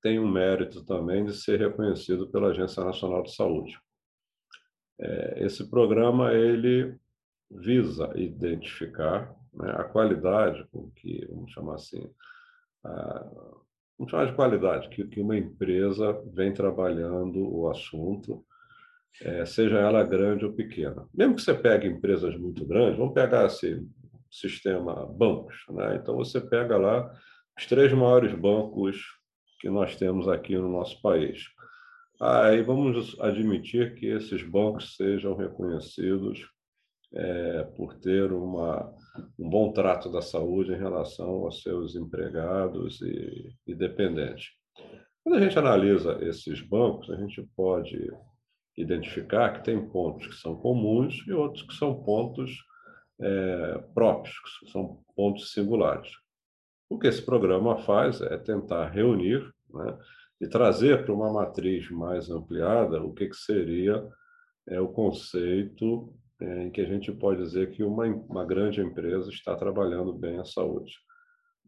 tem 0.01 0.19
um 0.19 0.31
mérito 0.31 0.83
também 0.85 1.25
de 1.25 1.33
ser 1.33 1.59
reconhecido 1.59 2.29
pela 2.29 2.49
Agência 2.49 2.83
Nacional 2.83 3.23
de 3.23 3.33
Saúde. 3.33 3.75
É, 4.99 5.45
esse 5.45 5.69
programa 5.69 6.33
ele 6.33 6.95
visa 7.49 8.11
identificar 8.15 9.35
né, 9.53 9.71
a 9.77 9.83
qualidade 9.83 10.65
com 10.71 10.89
que, 10.91 11.25
vamos 11.29 11.51
chamar 11.51 11.75
assim, 11.75 12.09
a, 12.83 13.25
vamos 13.97 14.11
chamar 14.11 14.27
de 14.27 14.35
qualidade, 14.35 14.89
que, 14.89 15.05
que 15.07 15.19
uma 15.19 15.37
empresa 15.37 16.21
vem 16.33 16.53
trabalhando 16.53 17.39
o 17.39 17.69
assunto, 17.69 18.45
é, 19.21 19.45
seja 19.45 19.79
ela 19.79 20.03
grande 20.03 20.45
ou 20.45 20.53
pequena. 20.53 21.07
Mesmo 21.13 21.35
que 21.35 21.41
você 21.41 21.53
pegue 21.53 21.87
empresas 21.87 22.35
muito 22.37 22.65
grandes, 22.65 22.97
vamos 22.97 23.13
pegar 23.13 23.45
assim, 23.45 23.89
sistema 24.29 25.05
bancos. 25.05 25.55
Né? 25.69 25.95
Então, 25.95 26.15
você 26.17 26.41
pega 26.41 26.77
lá 26.77 27.11
os 27.57 27.65
três 27.65 27.93
maiores 27.93 28.33
bancos 28.33 29.01
que 29.59 29.69
nós 29.69 29.95
temos 29.95 30.27
aqui 30.27 30.57
no 30.57 30.69
nosso 30.69 31.01
país. 31.01 31.45
Aí 32.19 32.61
vamos 32.61 33.19
admitir 33.19 33.95
que 33.95 34.05
esses 34.05 34.41
bancos 34.41 34.95
sejam 34.95 35.35
reconhecidos 35.35 36.47
é, 37.13 37.63
por 37.75 37.95
ter 37.95 38.31
uma, 38.31 38.93
um 39.37 39.49
bom 39.49 39.71
trato 39.71 40.09
da 40.11 40.21
saúde 40.21 40.71
em 40.71 40.77
relação 40.77 41.27
aos 41.27 41.61
seus 41.61 41.95
empregados 41.95 43.01
e, 43.01 43.53
e 43.67 43.75
dependentes. 43.75 44.47
Quando 45.23 45.37
a 45.37 45.41
gente 45.41 45.57
analisa 45.57 46.17
esses 46.21 46.61
bancos, 46.61 47.09
a 47.09 47.15
gente 47.17 47.41
pode 47.55 47.97
identificar 48.77 49.53
que 49.53 49.63
tem 49.63 49.89
pontos 49.89 50.27
que 50.27 50.35
são 50.35 50.55
comuns 50.55 51.23
e 51.27 51.33
outros 51.33 51.63
que 51.63 51.73
são 51.73 52.03
pontos 52.03 52.51
é, 53.19 53.77
próprios, 53.93 54.35
que 54.59 54.71
são 54.71 55.01
pontos 55.15 55.51
singulares. 55.51 56.11
O 56.89 56.99
que 56.99 57.07
esse 57.07 57.21
programa 57.21 57.77
faz 57.77 58.21
é 58.21 58.37
tentar 58.37 58.89
reunir 58.89 59.41
né, 59.73 59.97
e 60.39 60.47
trazer 60.47 61.05
para 61.05 61.13
uma 61.13 61.31
matriz 61.31 61.89
mais 61.89 62.29
ampliada 62.29 63.01
o 63.01 63.13
que, 63.13 63.27
que 63.27 63.35
seria 63.35 64.05
é, 64.67 64.79
o 64.79 64.87
conceito 64.87 66.13
é, 66.39 66.63
em 66.63 66.71
que 66.71 66.81
a 66.81 66.85
gente 66.85 67.11
pode 67.11 67.41
dizer 67.41 67.71
que 67.71 67.83
uma, 67.83 68.05
uma 68.05 68.45
grande 68.45 68.81
empresa 68.81 69.29
está 69.29 69.55
trabalhando 69.55 70.13
bem 70.13 70.39
a 70.39 70.45
saúde. 70.45 70.93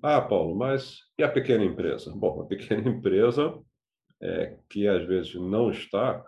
Ah, 0.02 0.22
Paulo, 0.22 0.56
mas 0.56 1.00
e 1.18 1.24
a 1.24 1.30
pequena 1.30 1.64
empresa? 1.64 2.12
Bom, 2.16 2.42
a 2.42 2.46
pequena 2.46 2.88
empresa 2.90 3.58
é, 4.22 4.58
que 4.70 4.88
às 4.88 5.06
vezes 5.06 5.34
não 5.36 5.72
está, 5.72 6.24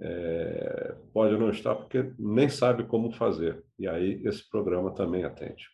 é, 0.00 0.96
pode 1.12 1.36
não 1.36 1.50
estar 1.50 1.74
porque 1.74 2.12
nem 2.18 2.48
sabe 2.48 2.84
como 2.84 3.12
fazer. 3.12 3.64
E 3.78 3.88
aí 3.88 4.22
esse 4.24 4.48
programa 4.48 4.94
também 4.94 5.24
atende. 5.24 5.64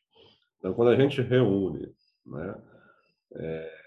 Então, 0.58 0.74
quando 0.74 0.90
a 0.90 0.96
gente 0.96 1.20
reúne, 1.22 1.92
né, 2.26 2.54
é, 3.34 3.79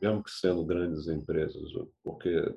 mesmo 0.00 0.22
que 0.22 0.30
sendo 0.30 0.64
grandes 0.64 1.08
empresas, 1.08 1.70
porque 2.02 2.54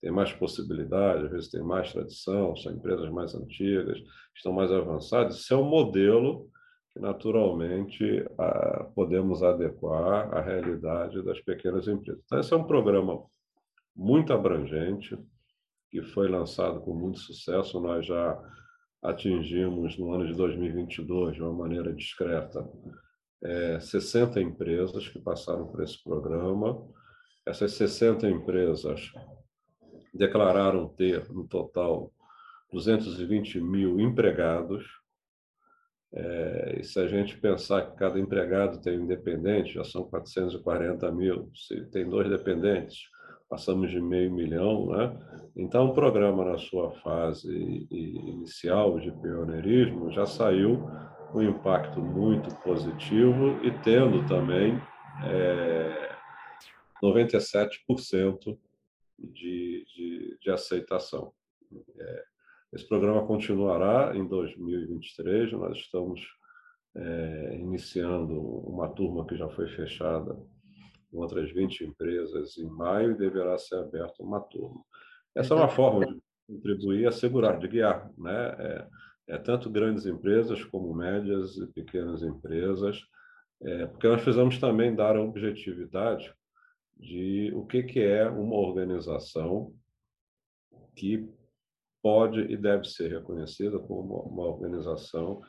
tem 0.00 0.10
mais 0.10 0.32
possibilidade, 0.32 1.26
às 1.26 1.30
vezes 1.30 1.50
tem 1.50 1.62
mais 1.62 1.92
tradição, 1.92 2.56
são 2.56 2.72
empresas 2.72 3.08
mais 3.10 3.34
antigas, 3.34 3.98
estão 4.34 4.52
mais 4.52 4.70
avançadas. 4.70 5.36
Isso 5.36 5.54
é 5.54 5.56
um 5.56 5.68
modelo 5.68 6.50
que, 6.92 6.98
naturalmente, 6.98 8.24
podemos 8.94 9.42
adequar 9.42 10.34
à 10.34 10.40
realidade 10.40 11.22
das 11.22 11.40
pequenas 11.40 11.86
empresas. 11.86 12.22
Então, 12.24 12.40
esse 12.40 12.52
é 12.52 12.56
um 12.56 12.64
programa 12.64 13.24
muito 13.94 14.32
abrangente, 14.32 15.16
que 15.90 16.02
foi 16.02 16.28
lançado 16.28 16.80
com 16.80 16.94
muito 16.94 17.18
sucesso. 17.18 17.80
Nós 17.80 18.04
já 18.04 18.38
atingimos, 19.02 19.96
no 19.98 20.12
ano 20.12 20.26
de 20.26 20.34
2022, 20.34 21.34
de 21.34 21.42
uma 21.42 21.52
maneira 21.52 21.92
discreta, 21.92 22.68
é, 23.42 23.80
60 23.80 24.40
empresas 24.40 25.08
que 25.08 25.18
passaram 25.18 25.66
por 25.66 25.82
esse 25.82 26.02
programa. 26.02 26.86
Essas 27.44 27.72
60 27.72 28.28
empresas 28.28 29.12
declararam 30.14 30.88
ter, 30.88 31.28
no 31.30 31.46
total, 31.46 32.12
220 32.72 33.60
mil 33.60 34.00
empregados. 34.00 34.84
É, 36.14 36.76
e 36.80 36.84
se 36.84 37.00
a 37.00 37.08
gente 37.08 37.38
pensar 37.38 37.90
que 37.90 37.96
cada 37.96 38.20
empregado 38.20 38.80
tem 38.80 38.98
um 38.98 39.06
dependente, 39.06 39.74
já 39.74 39.84
são 39.84 40.04
440 40.04 41.10
mil. 41.10 41.50
Se 41.54 41.84
tem 41.86 42.08
dois 42.08 42.28
dependentes, 42.28 43.00
passamos 43.48 43.90
de 43.90 44.00
meio 44.00 44.32
milhão. 44.32 44.86
Né? 44.86 45.18
Então, 45.56 45.86
o 45.86 45.94
programa, 45.94 46.44
na 46.44 46.58
sua 46.58 46.92
fase 47.00 47.86
inicial 47.90 49.00
de 49.00 49.10
pioneirismo, 49.10 50.12
já 50.12 50.26
saiu 50.26 50.86
um 51.34 51.42
impacto 51.42 52.00
muito 52.00 52.54
positivo 52.62 53.64
e 53.64 53.70
tendo 53.82 54.26
também 54.26 54.80
é, 55.24 56.16
97% 57.02 58.58
de, 59.18 59.84
de, 59.84 60.38
de 60.40 60.50
aceitação. 60.50 61.32
É, 61.98 62.24
esse 62.72 62.86
programa 62.86 63.26
continuará 63.26 64.16
em 64.16 64.26
2023. 64.26 65.52
Nós 65.52 65.76
estamos 65.78 66.20
é, 66.96 67.56
iniciando 67.56 68.40
uma 68.40 68.88
turma 68.88 69.26
que 69.26 69.36
já 69.36 69.48
foi 69.48 69.68
fechada 69.68 70.34
com 71.10 71.18
outras 71.18 71.50
20 71.52 71.84
empresas 71.84 72.56
em 72.56 72.68
maio 72.68 73.12
e 73.12 73.18
deverá 73.18 73.58
ser 73.58 73.76
aberta 73.76 74.22
uma 74.22 74.40
turma. 74.40 74.82
Essa 75.34 75.54
é 75.54 75.56
uma 75.56 75.68
forma 75.68 76.06
de 76.06 76.22
contribuir, 76.46 77.06
assegurar, 77.06 77.58
de 77.58 77.68
guiar, 77.68 78.10
né? 78.18 78.56
É, 78.58 78.86
é, 79.28 79.38
tanto 79.38 79.70
grandes 79.70 80.06
empresas 80.06 80.64
como 80.64 80.94
médias 80.94 81.56
e 81.56 81.66
pequenas 81.68 82.22
empresas, 82.22 83.02
é, 83.62 83.86
porque 83.86 84.08
nós 84.08 84.22
precisamos 84.22 84.58
também 84.58 84.94
dar 84.94 85.16
a 85.16 85.22
objetividade 85.22 86.32
de 86.96 87.52
o 87.54 87.64
que, 87.66 87.82
que 87.82 88.00
é 88.00 88.28
uma 88.28 88.56
organização 88.56 89.74
que 90.94 91.28
pode 92.02 92.40
e 92.40 92.56
deve 92.56 92.84
ser 92.84 93.10
reconhecida 93.10 93.78
como 93.78 94.20
uma 94.22 94.44
organização 94.44 95.40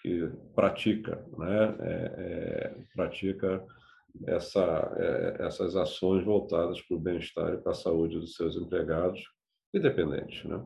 que 0.00 0.30
pratica, 0.54 1.26
né? 1.36 1.76
É, 1.80 1.94
é, 2.18 2.76
pratica 2.94 3.64
essa, 4.26 4.94
é, 4.96 5.46
essas 5.46 5.74
ações 5.74 6.24
voltadas 6.24 6.80
para 6.82 6.96
o 6.96 7.00
bem-estar 7.00 7.54
e 7.54 7.58
para 7.58 7.72
a 7.72 7.74
saúde 7.74 8.18
dos 8.18 8.34
seus 8.34 8.56
empregados 8.56 9.20
e 9.72 9.80
dependentes. 9.80 10.44
Né? 10.44 10.62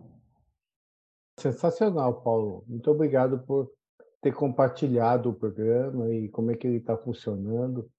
Sensacional, 1.40 2.20
Paulo. 2.22 2.64
Muito 2.66 2.90
obrigado 2.90 3.38
por 3.40 3.72
ter 4.20 4.34
compartilhado 4.34 5.30
o 5.30 5.34
programa 5.34 6.12
e 6.12 6.28
como 6.28 6.50
é 6.50 6.56
que 6.56 6.66
ele 6.66 6.76
está 6.76 6.96
funcionando. 6.96 7.90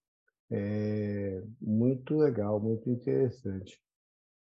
É 0.52 1.42
muito 1.60 2.18
legal, 2.18 2.60
muito 2.60 2.90
interessante. 2.90 3.82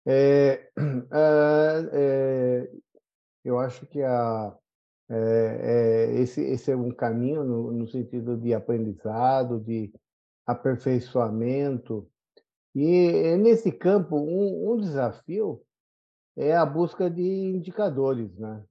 É, 0.06 0.70
é, 1.92 2.70
eu 3.44 3.58
acho 3.58 3.86
que 3.86 4.02
a, 4.02 4.56
é, 5.10 6.12
esse, 6.16 6.40
esse 6.40 6.72
é 6.72 6.76
um 6.76 6.90
caminho 6.90 7.44
no, 7.44 7.72
no 7.72 7.86
sentido 7.86 8.36
de 8.36 8.52
aprendizado, 8.52 9.60
de 9.60 9.92
aperfeiçoamento. 10.46 12.10
E 12.74 13.36
nesse 13.36 13.70
campo, 13.70 14.16
um, 14.16 14.72
um 14.72 14.76
desafio 14.76 15.62
é 16.36 16.56
a 16.56 16.64
busca 16.64 17.10
de 17.10 17.22
indicadores, 17.22 18.36
né? 18.38 18.64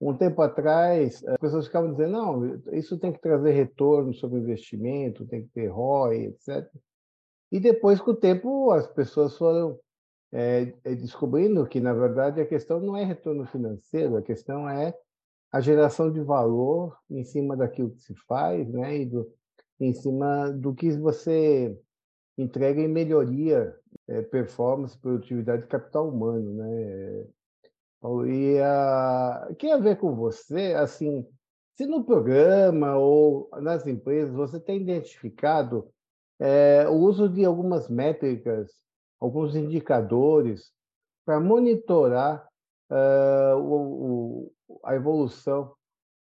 Um 0.00 0.16
tempo 0.16 0.40
atrás, 0.42 1.24
as 1.24 1.36
pessoas 1.38 1.66
ficavam 1.66 1.92
dizendo, 1.92 2.12
não, 2.12 2.60
isso 2.72 2.98
tem 2.98 3.12
que 3.12 3.20
trazer 3.20 3.52
retorno 3.52 4.12
sobre 4.14 4.38
investimento, 4.38 5.26
tem 5.26 5.42
que 5.42 5.48
ter 5.50 5.68
ROI, 5.68 6.26
etc. 6.26 6.68
E 7.52 7.60
depois, 7.60 8.00
com 8.00 8.12
o 8.12 8.16
tempo, 8.16 8.70
as 8.70 8.86
pessoas 8.86 9.36
foram 9.36 9.78
é, 10.32 10.64
descobrindo 10.96 11.66
que, 11.66 11.80
na 11.80 11.92
verdade, 11.92 12.40
a 12.40 12.46
questão 12.46 12.80
não 12.80 12.96
é 12.96 13.04
retorno 13.04 13.46
financeiro, 13.46 14.16
a 14.16 14.22
questão 14.22 14.68
é 14.68 14.94
a 15.52 15.60
geração 15.60 16.10
de 16.10 16.20
valor 16.20 16.98
em 17.08 17.22
cima 17.22 17.56
daquilo 17.56 17.92
que 17.92 18.02
se 18.02 18.14
faz, 18.26 18.68
né? 18.68 18.98
E 18.98 19.06
do, 19.06 19.32
em 19.78 19.92
cima 19.92 20.50
do 20.50 20.74
que 20.74 20.90
você 20.98 21.78
entrega 22.36 22.80
em 22.80 22.88
melhoria, 22.88 23.72
é, 24.08 24.22
performance, 24.22 24.98
produtividade 24.98 25.64
e 25.64 25.68
capital 25.68 26.08
humano, 26.08 26.54
né? 26.54 27.26
E 28.26 28.58
a, 28.60 29.48
que 29.58 29.70
a 29.70 29.78
ver 29.78 29.96
com 29.96 30.14
você, 30.14 30.74
assim, 30.74 31.26
se 31.74 31.86
no 31.86 32.04
programa 32.04 32.96
ou 32.96 33.48
nas 33.62 33.86
empresas 33.86 34.34
você 34.34 34.60
tem 34.60 34.80
identificado 34.82 35.88
é, 36.38 36.86
o 36.88 36.94
uso 36.94 37.28
de 37.28 37.44
algumas 37.44 37.88
métricas, 37.88 38.72
alguns 39.18 39.56
indicadores 39.56 40.70
para 41.24 41.40
monitorar 41.40 42.46
uh, 42.90 43.56
o, 43.56 44.52
o, 44.68 44.80
a 44.84 44.94
evolução 44.94 45.74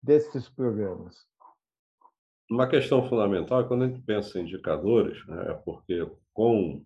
desses 0.03 0.49
programas? 0.49 1.25
Uma 2.51 2.67
questão 2.67 3.07
fundamental 3.07 3.67
quando 3.67 3.83
a 3.83 3.87
gente 3.87 4.01
pensa 4.01 4.37
em 4.37 4.43
indicadores, 4.43 5.25
né, 5.27 5.51
é 5.51 5.53
porque 5.53 6.05
com 6.33 6.83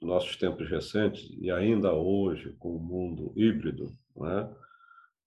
nossos 0.00 0.36
tempos 0.36 0.68
recentes 0.68 1.28
e 1.40 1.50
ainda 1.50 1.92
hoje 1.92 2.54
com 2.58 2.74
o 2.74 2.80
mundo 2.80 3.32
híbrido, 3.36 3.92
né, 4.16 4.50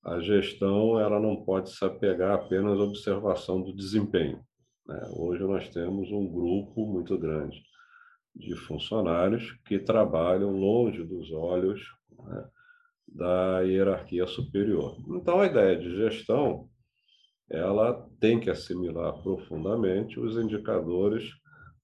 a 0.03 0.19
gestão 0.19 0.99
ela 0.99 1.19
não 1.19 1.43
pode 1.43 1.69
se 1.69 1.83
apegar 1.85 2.31
apenas 2.31 2.79
à 2.79 2.83
observação 2.83 3.61
do 3.61 3.73
desempenho. 3.73 4.43
Né? 4.85 5.01
Hoje 5.15 5.43
nós 5.43 5.69
temos 5.69 6.11
um 6.11 6.27
grupo 6.27 6.85
muito 6.85 7.17
grande 7.17 7.63
de 8.35 8.55
funcionários 8.55 9.51
que 9.65 9.79
trabalham 9.79 10.51
longe 10.51 11.03
dos 11.03 11.31
olhos 11.31 11.81
né, 12.19 12.45
da 13.07 13.61
hierarquia 13.61 14.27
superior. 14.27 14.97
Então 15.07 15.39
a 15.39 15.45
ideia 15.45 15.77
de 15.77 15.95
gestão 15.95 16.67
ela 17.49 18.09
tem 18.19 18.39
que 18.39 18.49
assimilar 18.49 19.21
profundamente 19.21 20.19
os 20.19 20.35
indicadores 20.37 21.29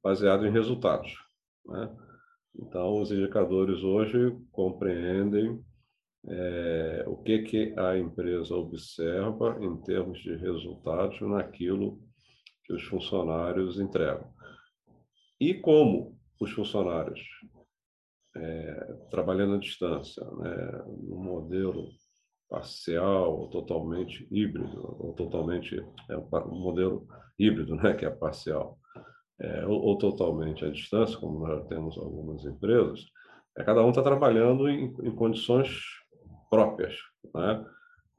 baseados 0.04 0.46
em 0.46 0.52
resultados. 0.52 1.14
Né? 1.66 1.96
Então, 2.56 3.02
os 3.02 3.12
indicadores 3.12 3.84
hoje 3.84 4.36
compreendem 4.52 5.64
é, 6.28 7.04
o 7.08 7.18
que, 7.18 7.40
que 7.44 7.74
a 7.78 7.98
empresa 7.98 8.56
observa 8.56 9.58
em 9.62 9.78
termos 9.82 10.20
de 10.20 10.36
resultados 10.36 11.20
naquilo 11.22 12.00
que 12.66 12.74
os 12.74 12.84
funcionários 12.84 13.80
entregam. 13.80 14.32
E 15.40 15.54
como 15.54 16.18
os 16.40 16.52
funcionários, 16.52 17.22
é, 18.36 18.94
trabalhando 19.10 19.56
à 19.56 19.58
distância, 19.58 20.24
né, 20.24 20.84
no 21.08 21.18
modelo 21.18 21.90
parcial 22.50 23.40
ou 23.40 23.50
totalmente 23.50 24.28
híbrido, 24.32 24.96
ou 25.00 25.14
totalmente 25.14 25.76
é 26.10 26.18
um 26.18 26.60
modelo 26.60 27.08
híbrido, 27.38 27.76
né, 27.76 27.94
que 27.94 28.06
é 28.06 28.10
parcial, 28.10 28.78
é, 29.42 29.66
ou, 29.66 29.82
ou, 29.82 29.98
totalmente 29.98 30.66
à 30.66 30.70
distância, 30.70 31.18
como 31.18 31.48
nós 31.48 31.66
temos 31.68 31.98
algumas 31.98 32.44
empresas, 32.46 33.06
é, 33.58 33.64
cada 33.64 33.84
um 33.84 33.90
está 33.90 34.02
trabalhando 34.02 34.68
em, 34.70 34.86
em, 35.04 35.16
condições 35.16 35.70
próprias, 36.50 36.96
né? 37.34 37.66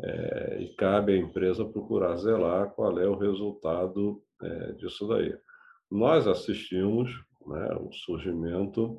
É, 0.03 0.63
e 0.63 0.75
cabe 0.77 1.13
à 1.13 1.17
empresa 1.19 1.63
procurar 1.63 2.17
zelar 2.17 2.71
qual 2.71 2.99
é 2.99 3.07
o 3.07 3.19
resultado 3.19 4.23
é, 4.43 4.73
disso 4.73 5.07
daí. 5.07 5.37
Nós 5.91 6.27
assistimos 6.27 7.11
né, 7.47 7.69
o 7.75 7.93
surgimento 7.93 8.99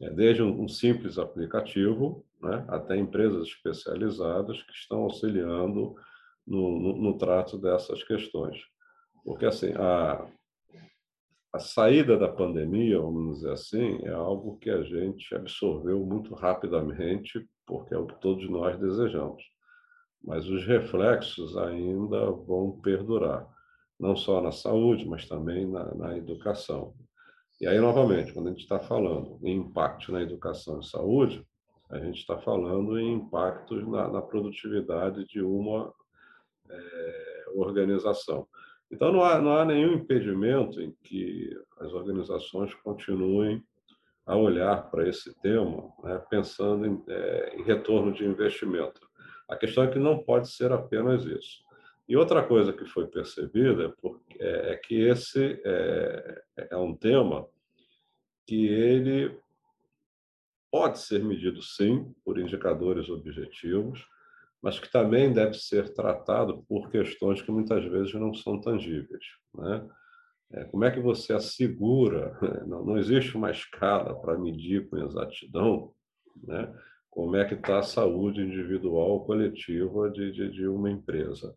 é, 0.00 0.08
desde 0.08 0.42
um, 0.42 0.66
simples 0.66 1.18
aplicativo 1.18 2.24
né, 2.40 2.64
até 2.68 2.96
empresas 2.96 3.48
especializadas 3.48 4.62
que 4.62 4.72
estão 4.72 5.00
auxiliando 5.00 5.94
no, 6.46 6.80
no, 6.80 6.96
no 6.96 7.18
trato 7.18 7.58
dessas 7.58 8.02
questões. 8.02 8.56
Porque, 9.22 9.44
assim, 9.44 9.72
a, 9.76 10.26
a 11.52 11.58
saída 11.58 12.16
da 12.16 12.28
pandemia, 12.28 13.00
vamos 13.00 13.38
dizer 13.38 13.52
assim, 13.52 13.98
é 14.04 14.10
algo 14.10 14.56
que 14.58 14.70
a 14.70 14.82
gente 14.82 15.34
absorveu 15.34 15.98
muito 16.00 16.32
rapidamente, 16.34 17.44
porque 17.66 17.92
é 17.92 17.98
o 17.98 18.06
que 18.06 18.20
todos 18.20 18.48
nós 18.48 18.78
desejamos. 18.78 19.42
Mas 20.22 20.48
os 20.48 20.64
reflexos 20.64 21.56
ainda 21.56 22.30
vão 22.30 22.78
perdurar, 22.80 23.48
não 23.98 24.14
só 24.14 24.40
na 24.40 24.52
saúde, 24.52 25.08
mas 25.08 25.26
também 25.26 25.66
na, 25.66 25.92
na 25.94 26.16
educação. 26.16 26.94
E 27.60 27.66
aí, 27.66 27.80
novamente, 27.80 28.32
quando 28.32 28.46
a 28.46 28.50
gente 28.50 28.62
está 28.62 28.78
falando 28.78 29.38
em 29.42 29.56
impacto 29.56 30.12
na 30.12 30.22
educação 30.22 30.80
e 30.80 30.86
saúde, 30.86 31.44
a 31.90 31.98
gente 31.98 32.18
está 32.18 32.38
falando 32.38 32.98
em 32.98 33.14
impactos 33.14 33.86
na, 33.88 34.08
na 34.08 34.22
produtividade 34.22 35.26
de 35.26 35.42
uma 35.42 35.92
é, 36.70 37.44
organização. 37.56 38.46
Então, 38.90 39.12
não 39.12 39.22
há, 39.22 39.40
não 39.40 39.56
há 39.56 39.64
nenhum 39.64 39.94
impedimento 39.94 40.80
em 40.80 40.90
que 41.02 41.56
as 41.78 41.92
organizações 41.92 42.74
continuem 42.74 43.62
a 44.26 44.36
olhar 44.36 44.90
para 44.90 45.08
esse 45.08 45.34
tema, 45.40 45.92
né, 46.02 46.22
pensando 46.28 46.86
em, 46.86 47.02
é, 47.08 47.56
em, 47.56 47.62
retorno 47.62 48.12
de 48.12 48.24
investimento. 48.24 49.00
A 49.48 49.56
questão 49.56 49.84
é 49.84 49.90
que 49.90 49.98
não 49.98 50.18
pode 50.18 50.50
ser 50.50 50.72
apenas 50.72 51.24
isso. 51.24 51.64
E 52.08 52.16
outra 52.16 52.42
coisa 52.42 52.72
que 52.72 52.84
foi 52.84 53.06
percebida 53.06 53.94
é, 54.38 54.44
é, 54.44 54.72
é 54.72 54.76
que 54.76 55.00
esse 55.00 55.60
é, 55.64 56.42
é 56.70 56.76
um 56.76 56.94
tema 56.94 57.46
que 58.46 58.66
ele 58.66 59.38
pode 60.70 60.98
ser 61.00 61.22
medido, 61.22 61.62
sim, 61.62 62.14
por 62.24 62.38
indicadores 62.38 63.08
objetivos, 63.08 64.06
mas 64.62 64.78
que 64.78 64.90
também 64.90 65.32
deve 65.32 65.54
ser 65.54 65.92
tratado 65.94 66.64
por 66.68 66.90
questões 66.90 67.40
que 67.40 67.50
muitas 67.50 67.84
vezes 67.84 68.12
não 68.14 68.34
são 68.34 68.60
tangíveis. 68.60 69.24
Né? 69.54 69.88
É, 70.52 70.64
como 70.64 70.84
é 70.84 70.90
que 70.90 71.00
você 71.00 71.32
assegura? 71.32 72.38
Não, 72.66 72.84
não 72.84 72.98
existe 72.98 73.36
uma 73.36 73.50
escala 73.50 74.20
para 74.20 74.38
medir 74.38 74.88
com 74.88 74.98
exatidão 74.98 75.92
né? 76.42 76.72
como 77.08 77.36
é 77.36 77.44
que 77.44 77.54
está 77.54 77.78
a 77.78 77.82
saúde 77.82 78.40
individual 78.40 79.10
ou 79.10 79.24
coletiva 79.24 80.10
de, 80.10 80.32
de, 80.32 80.50
de 80.50 80.66
uma 80.66 80.90
empresa. 80.90 81.54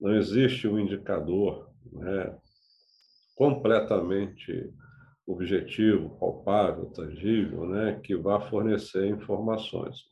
Não 0.00 0.14
existe 0.14 0.68
um 0.68 0.78
indicador 0.78 1.70
né, 1.92 2.36
completamente 3.34 4.72
objetivo, 5.26 6.16
palpável, 6.18 6.86
tangível, 6.86 7.66
né, 7.66 8.00
que 8.02 8.14
vá 8.14 8.40
fornecer 8.40 9.06
informações. 9.06 10.04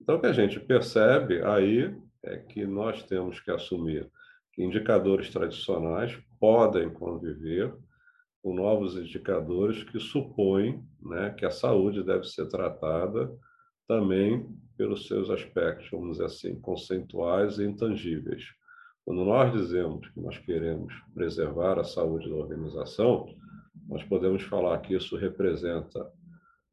Então, 0.00 0.16
o 0.16 0.20
que 0.20 0.26
a 0.26 0.32
gente 0.32 0.60
percebe 0.60 1.42
aí 1.42 1.94
é 2.22 2.36
que 2.38 2.66
nós 2.66 3.02
temos 3.02 3.40
que 3.40 3.50
assumir 3.50 4.10
que 4.52 4.62
indicadores 4.62 5.30
tradicionais 5.30 6.18
podem 6.40 6.90
conviver 6.90 7.74
com 8.42 8.54
novos 8.54 8.96
indicadores 8.96 9.82
que 9.84 9.98
supõem 9.98 10.82
né, 11.02 11.30
que 11.30 11.44
a 11.44 11.50
saúde 11.50 12.02
deve 12.02 12.24
ser 12.24 12.48
tratada 12.48 13.30
também 13.88 14.48
pelos 14.76 15.06
seus 15.06 15.30
aspectos, 15.30 15.88
vamos 15.90 16.12
dizer 16.12 16.24
assim, 16.24 16.60
conceituais 16.60 17.58
e 17.58 17.64
intangíveis. 17.64 18.44
Quando 19.04 19.24
nós 19.24 19.52
dizemos 19.52 20.08
que 20.08 20.20
nós 20.20 20.38
queremos 20.38 20.92
preservar 21.14 21.78
a 21.78 21.84
saúde 21.84 22.28
da 22.28 22.36
organização, 22.36 23.26
nós 23.88 24.02
podemos 24.04 24.42
falar 24.42 24.78
que 24.80 24.94
isso 24.94 25.16
representa 25.16 26.10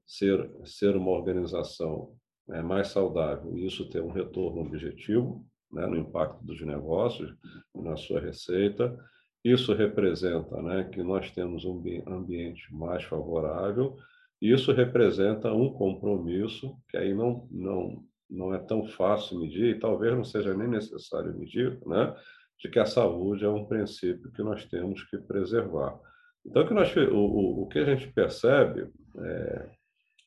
ser, 0.06 0.50
ser 0.66 0.96
uma 0.96 1.12
organização 1.12 2.16
né, 2.48 2.62
mais 2.62 2.90
saudável 2.90 3.58
e 3.58 3.66
isso 3.66 3.90
ter 3.90 4.02
um 4.02 4.12
retorno 4.12 4.62
objetivo 4.62 5.46
né, 5.72 5.86
no 5.86 5.98
impacto 5.98 6.44
dos 6.44 6.62
negócios, 6.62 7.34
na 7.74 7.96
sua 7.98 8.20
receita. 8.20 8.98
Isso 9.44 9.74
representa 9.74 10.62
né, 10.62 10.84
que 10.86 11.02
nós 11.04 11.32
temos 11.32 11.66
um 11.66 11.82
ambiente 12.08 12.74
mais 12.74 13.04
favorável. 13.04 13.98
Isso 14.42 14.72
representa 14.72 15.52
um 15.52 15.74
compromisso 15.74 16.76
que 16.90 16.98
aí 16.98 17.14
não, 17.14 17.48
não, 17.52 18.04
não 18.30 18.54
é 18.54 18.60
tão 18.60 18.86
fácil 18.86 19.40
medir 19.40 19.76
e 19.76 19.80
talvez 19.80 20.14
não 20.14 20.24
seja 20.24 20.54
nem 20.54 20.68
necessário 20.68 21.38
medir, 21.38 21.80
né, 21.86 22.16
de 22.60 22.70
que 22.70 22.80
a 22.80 22.86
saúde 22.86 23.44
é 23.44 23.50
um 23.50 23.66
princípio 23.66 24.32
que 24.32 24.44
nós 24.44 24.66
temos 24.66 25.04
que 25.04 25.18
preservar. 25.18 26.00
Então, 26.46 26.68
que 26.68 26.74
nós, 26.74 26.94
o, 26.96 27.64
o, 27.64 27.68
que 27.68 27.80
a 27.80 27.86
gente 27.86 28.12
percebe 28.12 28.90
é, 29.18 29.70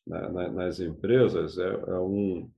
na, 0.06 0.28
na, 0.28 0.48
nas 0.48 0.80
empresas 0.80 1.58
é, 1.58 1.68
é, 1.68 1.98
um 1.98 2.48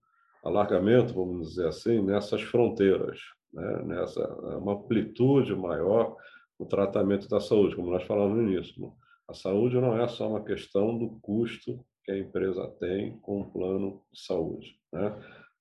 alargamento, 0.44 1.14
vamos 1.14 1.48
dizer 1.48 1.68
assim, 1.68 2.02
nessas 2.02 2.42
fronteiras, 2.42 3.18
né? 3.52 3.82
nessa 3.84 4.26
uma 4.58 4.74
amplitude 4.74 5.54
maior 5.54 6.16
no 6.58 6.66
tratamento 6.66 7.28
da 7.28 7.40
saúde, 7.40 7.76
como 7.76 7.90
nós 7.90 8.04
falamos 8.04 8.36
no 8.36 8.52
início. 8.52 8.92
A 9.28 9.34
saúde 9.34 9.76
não 9.80 10.00
é 10.00 10.06
só 10.08 10.28
uma 10.28 10.42
questão 10.42 10.96
do 10.96 11.18
custo 11.20 11.84
que 12.04 12.12
a 12.12 12.18
empresa 12.18 12.66
tem 12.80 13.18
com 13.18 13.40
o 13.40 13.50
plano 13.50 14.02
de 14.12 14.20
saúde. 14.20 14.78
Né? 14.92 15.14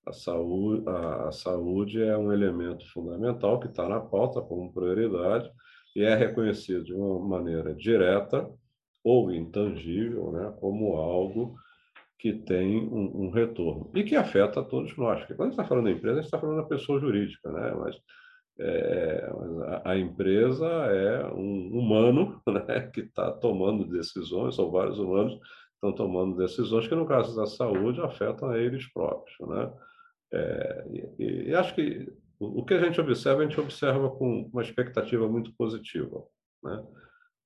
A 0.06 0.12
saúde, 0.12 0.88
a, 0.88 1.28
a 1.28 1.32
saúde 1.32 2.02
é 2.02 2.16
um 2.16 2.32
elemento 2.32 2.90
fundamental 2.92 3.60
que 3.60 3.66
está 3.66 3.88
na 3.88 4.00
pauta 4.00 4.40
como 4.40 4.72
prioridade 4.72 5.50
e 5.94 6.02
é 6.02 6.14
reconhecido 6.14 6.84
de 6.84 6.94
uma 6.94 7.18
maneira 7.20 7.74
direta 7.74 8.48
ou 9.04 9.32
intangível, 9.32 10.32
né, 10.32 10.54
como 10.60 10.96
algo 10.96 11.56
que 12.18 12.32
tem 12.32 12.76
um, 12.76 13.26
um, 13.26 13.30
retorno 13.30 13.90
e 13.94 14.02
que 14.02 14.16
afeta 14.16 14.62
todos 14.62 14.96
nós. 14.96 15.20
Porque 15.20 15.34
quando 15.34 15.48
a 15.48 15.50
gente 15.50 15.60
está 15.60 15.64
falando 15.64 15.84
da 15.84 15.90
empresa, 15.92 16.14
a 16.14 16.22
gente 16.22 16.26
está 16.26 16.38
falando 16.38 16.56
da 16.56 16.68
pessoa 16.68 16.98
jurídica, 16.98 17.50
né? 17.52 17.72
mas, 17.78 17.96
é, 18.60 19.30
a, 19.84 19.92
a, 19.92 19.98
empresa 19.98 20.66
é 20.66 21.32
um 21.32 21.78
humano 21.78 22.42
né, 22.48 22.90
que 22.92 23.02
está 23.02 23.30
tomando 23.30 23.86
decisões, 23.86 24.58
ou 24.58 24.70
vários 24.70 24.98
humanos 24.98 25.38
estão 25.74 25.92
tomando 25.92 26.36
decisões 26.36 26.88
que, 26.88 26.94
no 26.94 27.06
caso 27.06 27.36
da 27.36 27.46
saúde, 27.46 28.00
afetam 28.00 28.50
a 28.50 28.58
eles 28.58 28.92
próprios. 28.92 29.36
Né? 29.40 29.72
É, 30.32 30.84
e, 31.18 31.48
e 31.50 31.54
acho 31.54 31.72
que 31.74 32.12
o 32.40 32.64
que 32.64 32.74
a 32.74 32.80
gente 32.80 33.00
observa, 33.00 33.42
a 33.42 33.44
gente 33.44 33.60
observa 33.60 34.10
com 34.10 34.48
uma 34.52 34.62
expectativa 34.62 35.28
muito 35.28 35.52
positiva. 35.54 36.24
Né? 36.62 36.84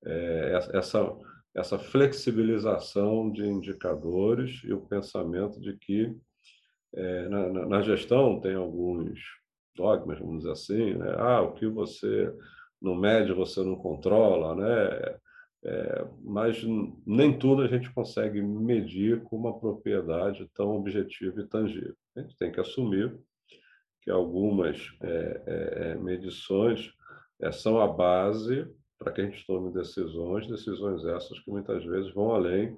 É, 0.05 0.61
essa, 0.73 1.15
essa 1.55 1.77
flexibilização 1.77 3.31
de 3.31 3.45
indicadores 3.45 4.61
e 4.63 4.73
o 4.73 4.81
pensamento 4.81 5.59
de 5.59 5.77
que 5.77 6.15
é, 6.95 7.29
na, 7.29 7.65
na, 7.65 7.81
gestão 7.81 8.39
tem 8.39 8.55
alguns 8.55 9.19
dogmas, 9.75 10.19
vamos 10.19 10.39
dizer 10.39 10.51
assim, 10.51 10.93
né? 10.93 11.15
ah, 11.17 11.41
o 11.41 11.53
que 11.53 11.67
você 11.67 12.33
não 12.81 12.95
mede, 12.95 13.33
você 13.33 13.63
não 13.63 13.75
controla, 13.75 14.55
né? 14.55 15.17
É, 15.65 16.05
mas 16.21 16.61
nem 17.05 17.37
tudo 17.39 17.61
a 17.61 17.67
gente 17.67 17.91
consegue 17.93 18.41
medir 18.41 19.23
com 19.23 19.37
uma 19.37 19.57
propriedade 19.57 20.45
tão 20.53 20.75
objetiva 20.75 21.39
e 21.39 21.47
tangível. 21.47 21.95
A 22.15 22.21
gente 22.21 22.35
tem 22.35 22.51
que 22.51 22.59
assumir 22.59 23.17
que 24.01 24.11
algumas 24.11 24.77
é, 25.01 25.41
é, 25.45 25.95
medições 25.95 26.91
é, 27.41 27.49
são 27.51 27.79
a 27.79 27.87
base 27.87 28.67
para 29.03 29.11
que 29.11 29.21
a 29.21 29.25
gente 29.25 29.45
tome 29.45 29.71
decisões, 29.73 30.47
decisões 30.47 31.03
essas 31.05 31.39
que 31.39 31.51
muitas 31.51 31.83
vezes 31.83 32.13
vão 32.13 32.31
além 32.31 32.77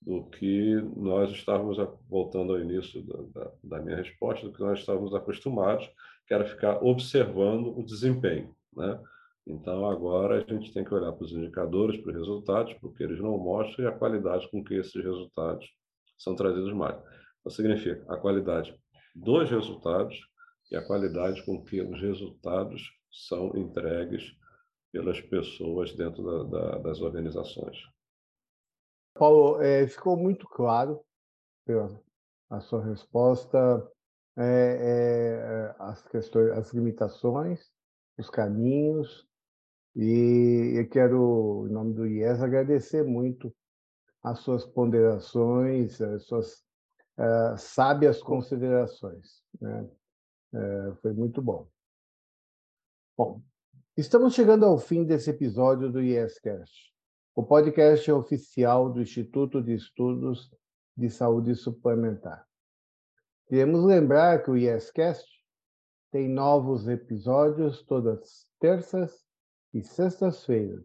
do 0.00 0.24
que 0.24 0.74
nós 0.96 1.30
estávamos, 1.32 1.78
voltando 2.08 2.52
ao 2.52 2.60
início 2.60 3.02
da, 3.02 3.40
da, 3.40 3.52
da 3.64 3.80
minha 3.80 3.96
resposta, 3.96 4.46
do 4.46 4.52
que 4.52 4.60
nós 4.60 4.78
estávamos 4.78 5.14
acostumados, 5.14 5.90
que 6.26 6.34
era 6.34 6.44
ficar 6.44 6.82
observando 6.82 7.76
o 7.76 7.84
desempenho. 7.84 8.54
Né? 8.74 9.00
Então, 9.46 9.88
agora 9.88 10.36
a 10.36 10.52
gente 10.52 10.72
tem 10.72 10.84
que 10.84 10.94
olhar 10.94 11.12
para 11.12 11.24
os 11.24 11.32
indicadores, 11.32 12.00
para 12.00 12.10
os 12.10 12.16
resultados, 12.16 12.74
porque 12.74 13.02
eles 13.02 13.20
não 13.20 13.36
mostram 13.38 13.84
e 13.84 13.88
a 13.88 13.92
qualidade 13.92 14.48
com 14.50 14.62
que 14.62 14.74
esses 14.74 15.02
resultados 15.02 15.68
são 16.16 16.36
trazidos 16.36 16.72
mais. 16.72 16.96
Então, 17.40 17.50
significa 17.50 18.04
a 18.08 18.16
qualidade 18.16 18.76
dos 19.14 19.50
resultados 19.50 20.18
e 20.70 20.76
a 20.76 20.84
qualidade 20.84 21.44
com 21.44 21.64
que 21.64 21.80
os 21.80 22.00
resultados 22.00 22.82
são 23.10 23.56
entregues 23.56 24.36
pelas 24.96 25.20
pessoas 25.20 25.94
dentro 25.94 26.22
da, 26.22 26.44
da, 26.44 26.78
das 26.78 27.02
organizações. 27.02 27.76
Paulo, 29.12 29.60
é, 29.60 29.86
ficou 29.86 30.16
muito 30.16 30.48
claro 30.48 31.04
a 32.48 32.60
sua 32.60 32.82
resposta, 32.82 33.86
é, 34.38 34.42
é, 34.42 35.74
as 35.78 36.02
questões, 36.08 36.50
as 36.52 36.72
limitações, 36.72 37.70
os 38.16 38.30
caminhos, 38.30 39.26
e 39.94 40.74
eu 40.78 40.88
quero, 40.88 41.66
em 41.68 41.72
nome 41.72 41.92
do 41.92 42.06
IES, 42.06 42.40
agradecer 42.40 43.02
muito 43.02 43.54
as 44.22 44.38
suas 44.40 44.64
ponderações, 44.64 46.00
as 46.00 46.24
suas 46.24 46.64
uh, 47.18 47.56
sábias 47.58 48.22
considerações. 48.22 49.42
Né? 49.60 49.88
É, 50.54 50.94
foi 51.02 51.12
muito 51.12 51.42
bom. 51.42 51.68
Bom, 53.16 53.42
estamos 53.96 54.34
chegando 54.34 54.66
ao 54.66 54.76
fim 54.78 55.04
desse 55.04 55.30
episódio 55.30 55.90
do 55.90 56.02
IEScast, 56.02 56.92
o 57.34 57.42
podcast 57.42 58.12
oficial 58.12 58.92
do 58.92 59.00
Instituto 59.00 59.62
de 59.62 59.72
Estudos 59.72 60.50
de 60.94 61.08
Saúde 61.08 61.54
Suplementar. 61.54 62.46
Queremos 63.46 63.82
lembrar 63.84 64.42
que 64.42 64.50
o 64.50 64.56
IEScast 64.56 65.26
tem 66.12 66.28
novos 66.28 66.86
episódios 66.88 67.82
todas 67.84 68.46
terças 68.60 69.24
e 69.72 69.82
sextas-feiras. 69.82 70.84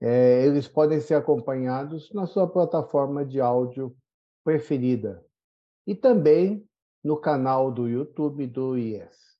É, 0.00 0.46
eles 0.46 0.66
podem 0.66 1.00
ser 1.00 1.16
acompanhados 1.16 2.10
na 2.14 2.26
sua 2.26 2.48
plataforma 2.48 3.26
de 3.26 3.42
áudio 3.42 3.94
preferida 4.42 5.22
e 5.86 5.94
também 5.94 6.66
no 7.02 7.18
canal 7.18 7.70
do 7.70 7.86
YouTube 7.86 8.46
do 8.46 8.78
IES. 8.78 9.33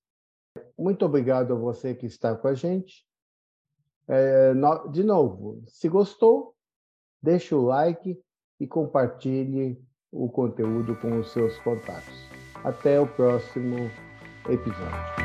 Muito 0.76 1.04
obrigado 1.04 1.52
a 1.52 1.56
você 1.56 1.94
que 1.94 2.06
está 2.06 2.34
com 2.34 2.48
a 2.48 2.54
gente. 2.54 3.04
É, 4.08 4.52
de 4.90 5.02
novo, 5.02 5.62
se 5.66 5.88
gostou, 5.88 6.54
deixe 7.22 7.54
o 7.54 7.62
like 7.62 8.20
e 8.60 8.66
compartilhe 8.66 9.82
o 10.12 10.28
conteúdo 10.28 10.94
com 10.96 11.18
os 11.18 11.32
seus 11.32 11.58
contatos. 11.58 12.14
Até 12.62 13.00
o 13.00 13.06
próximo 13.06 13.90
episódio. 14.48 15.23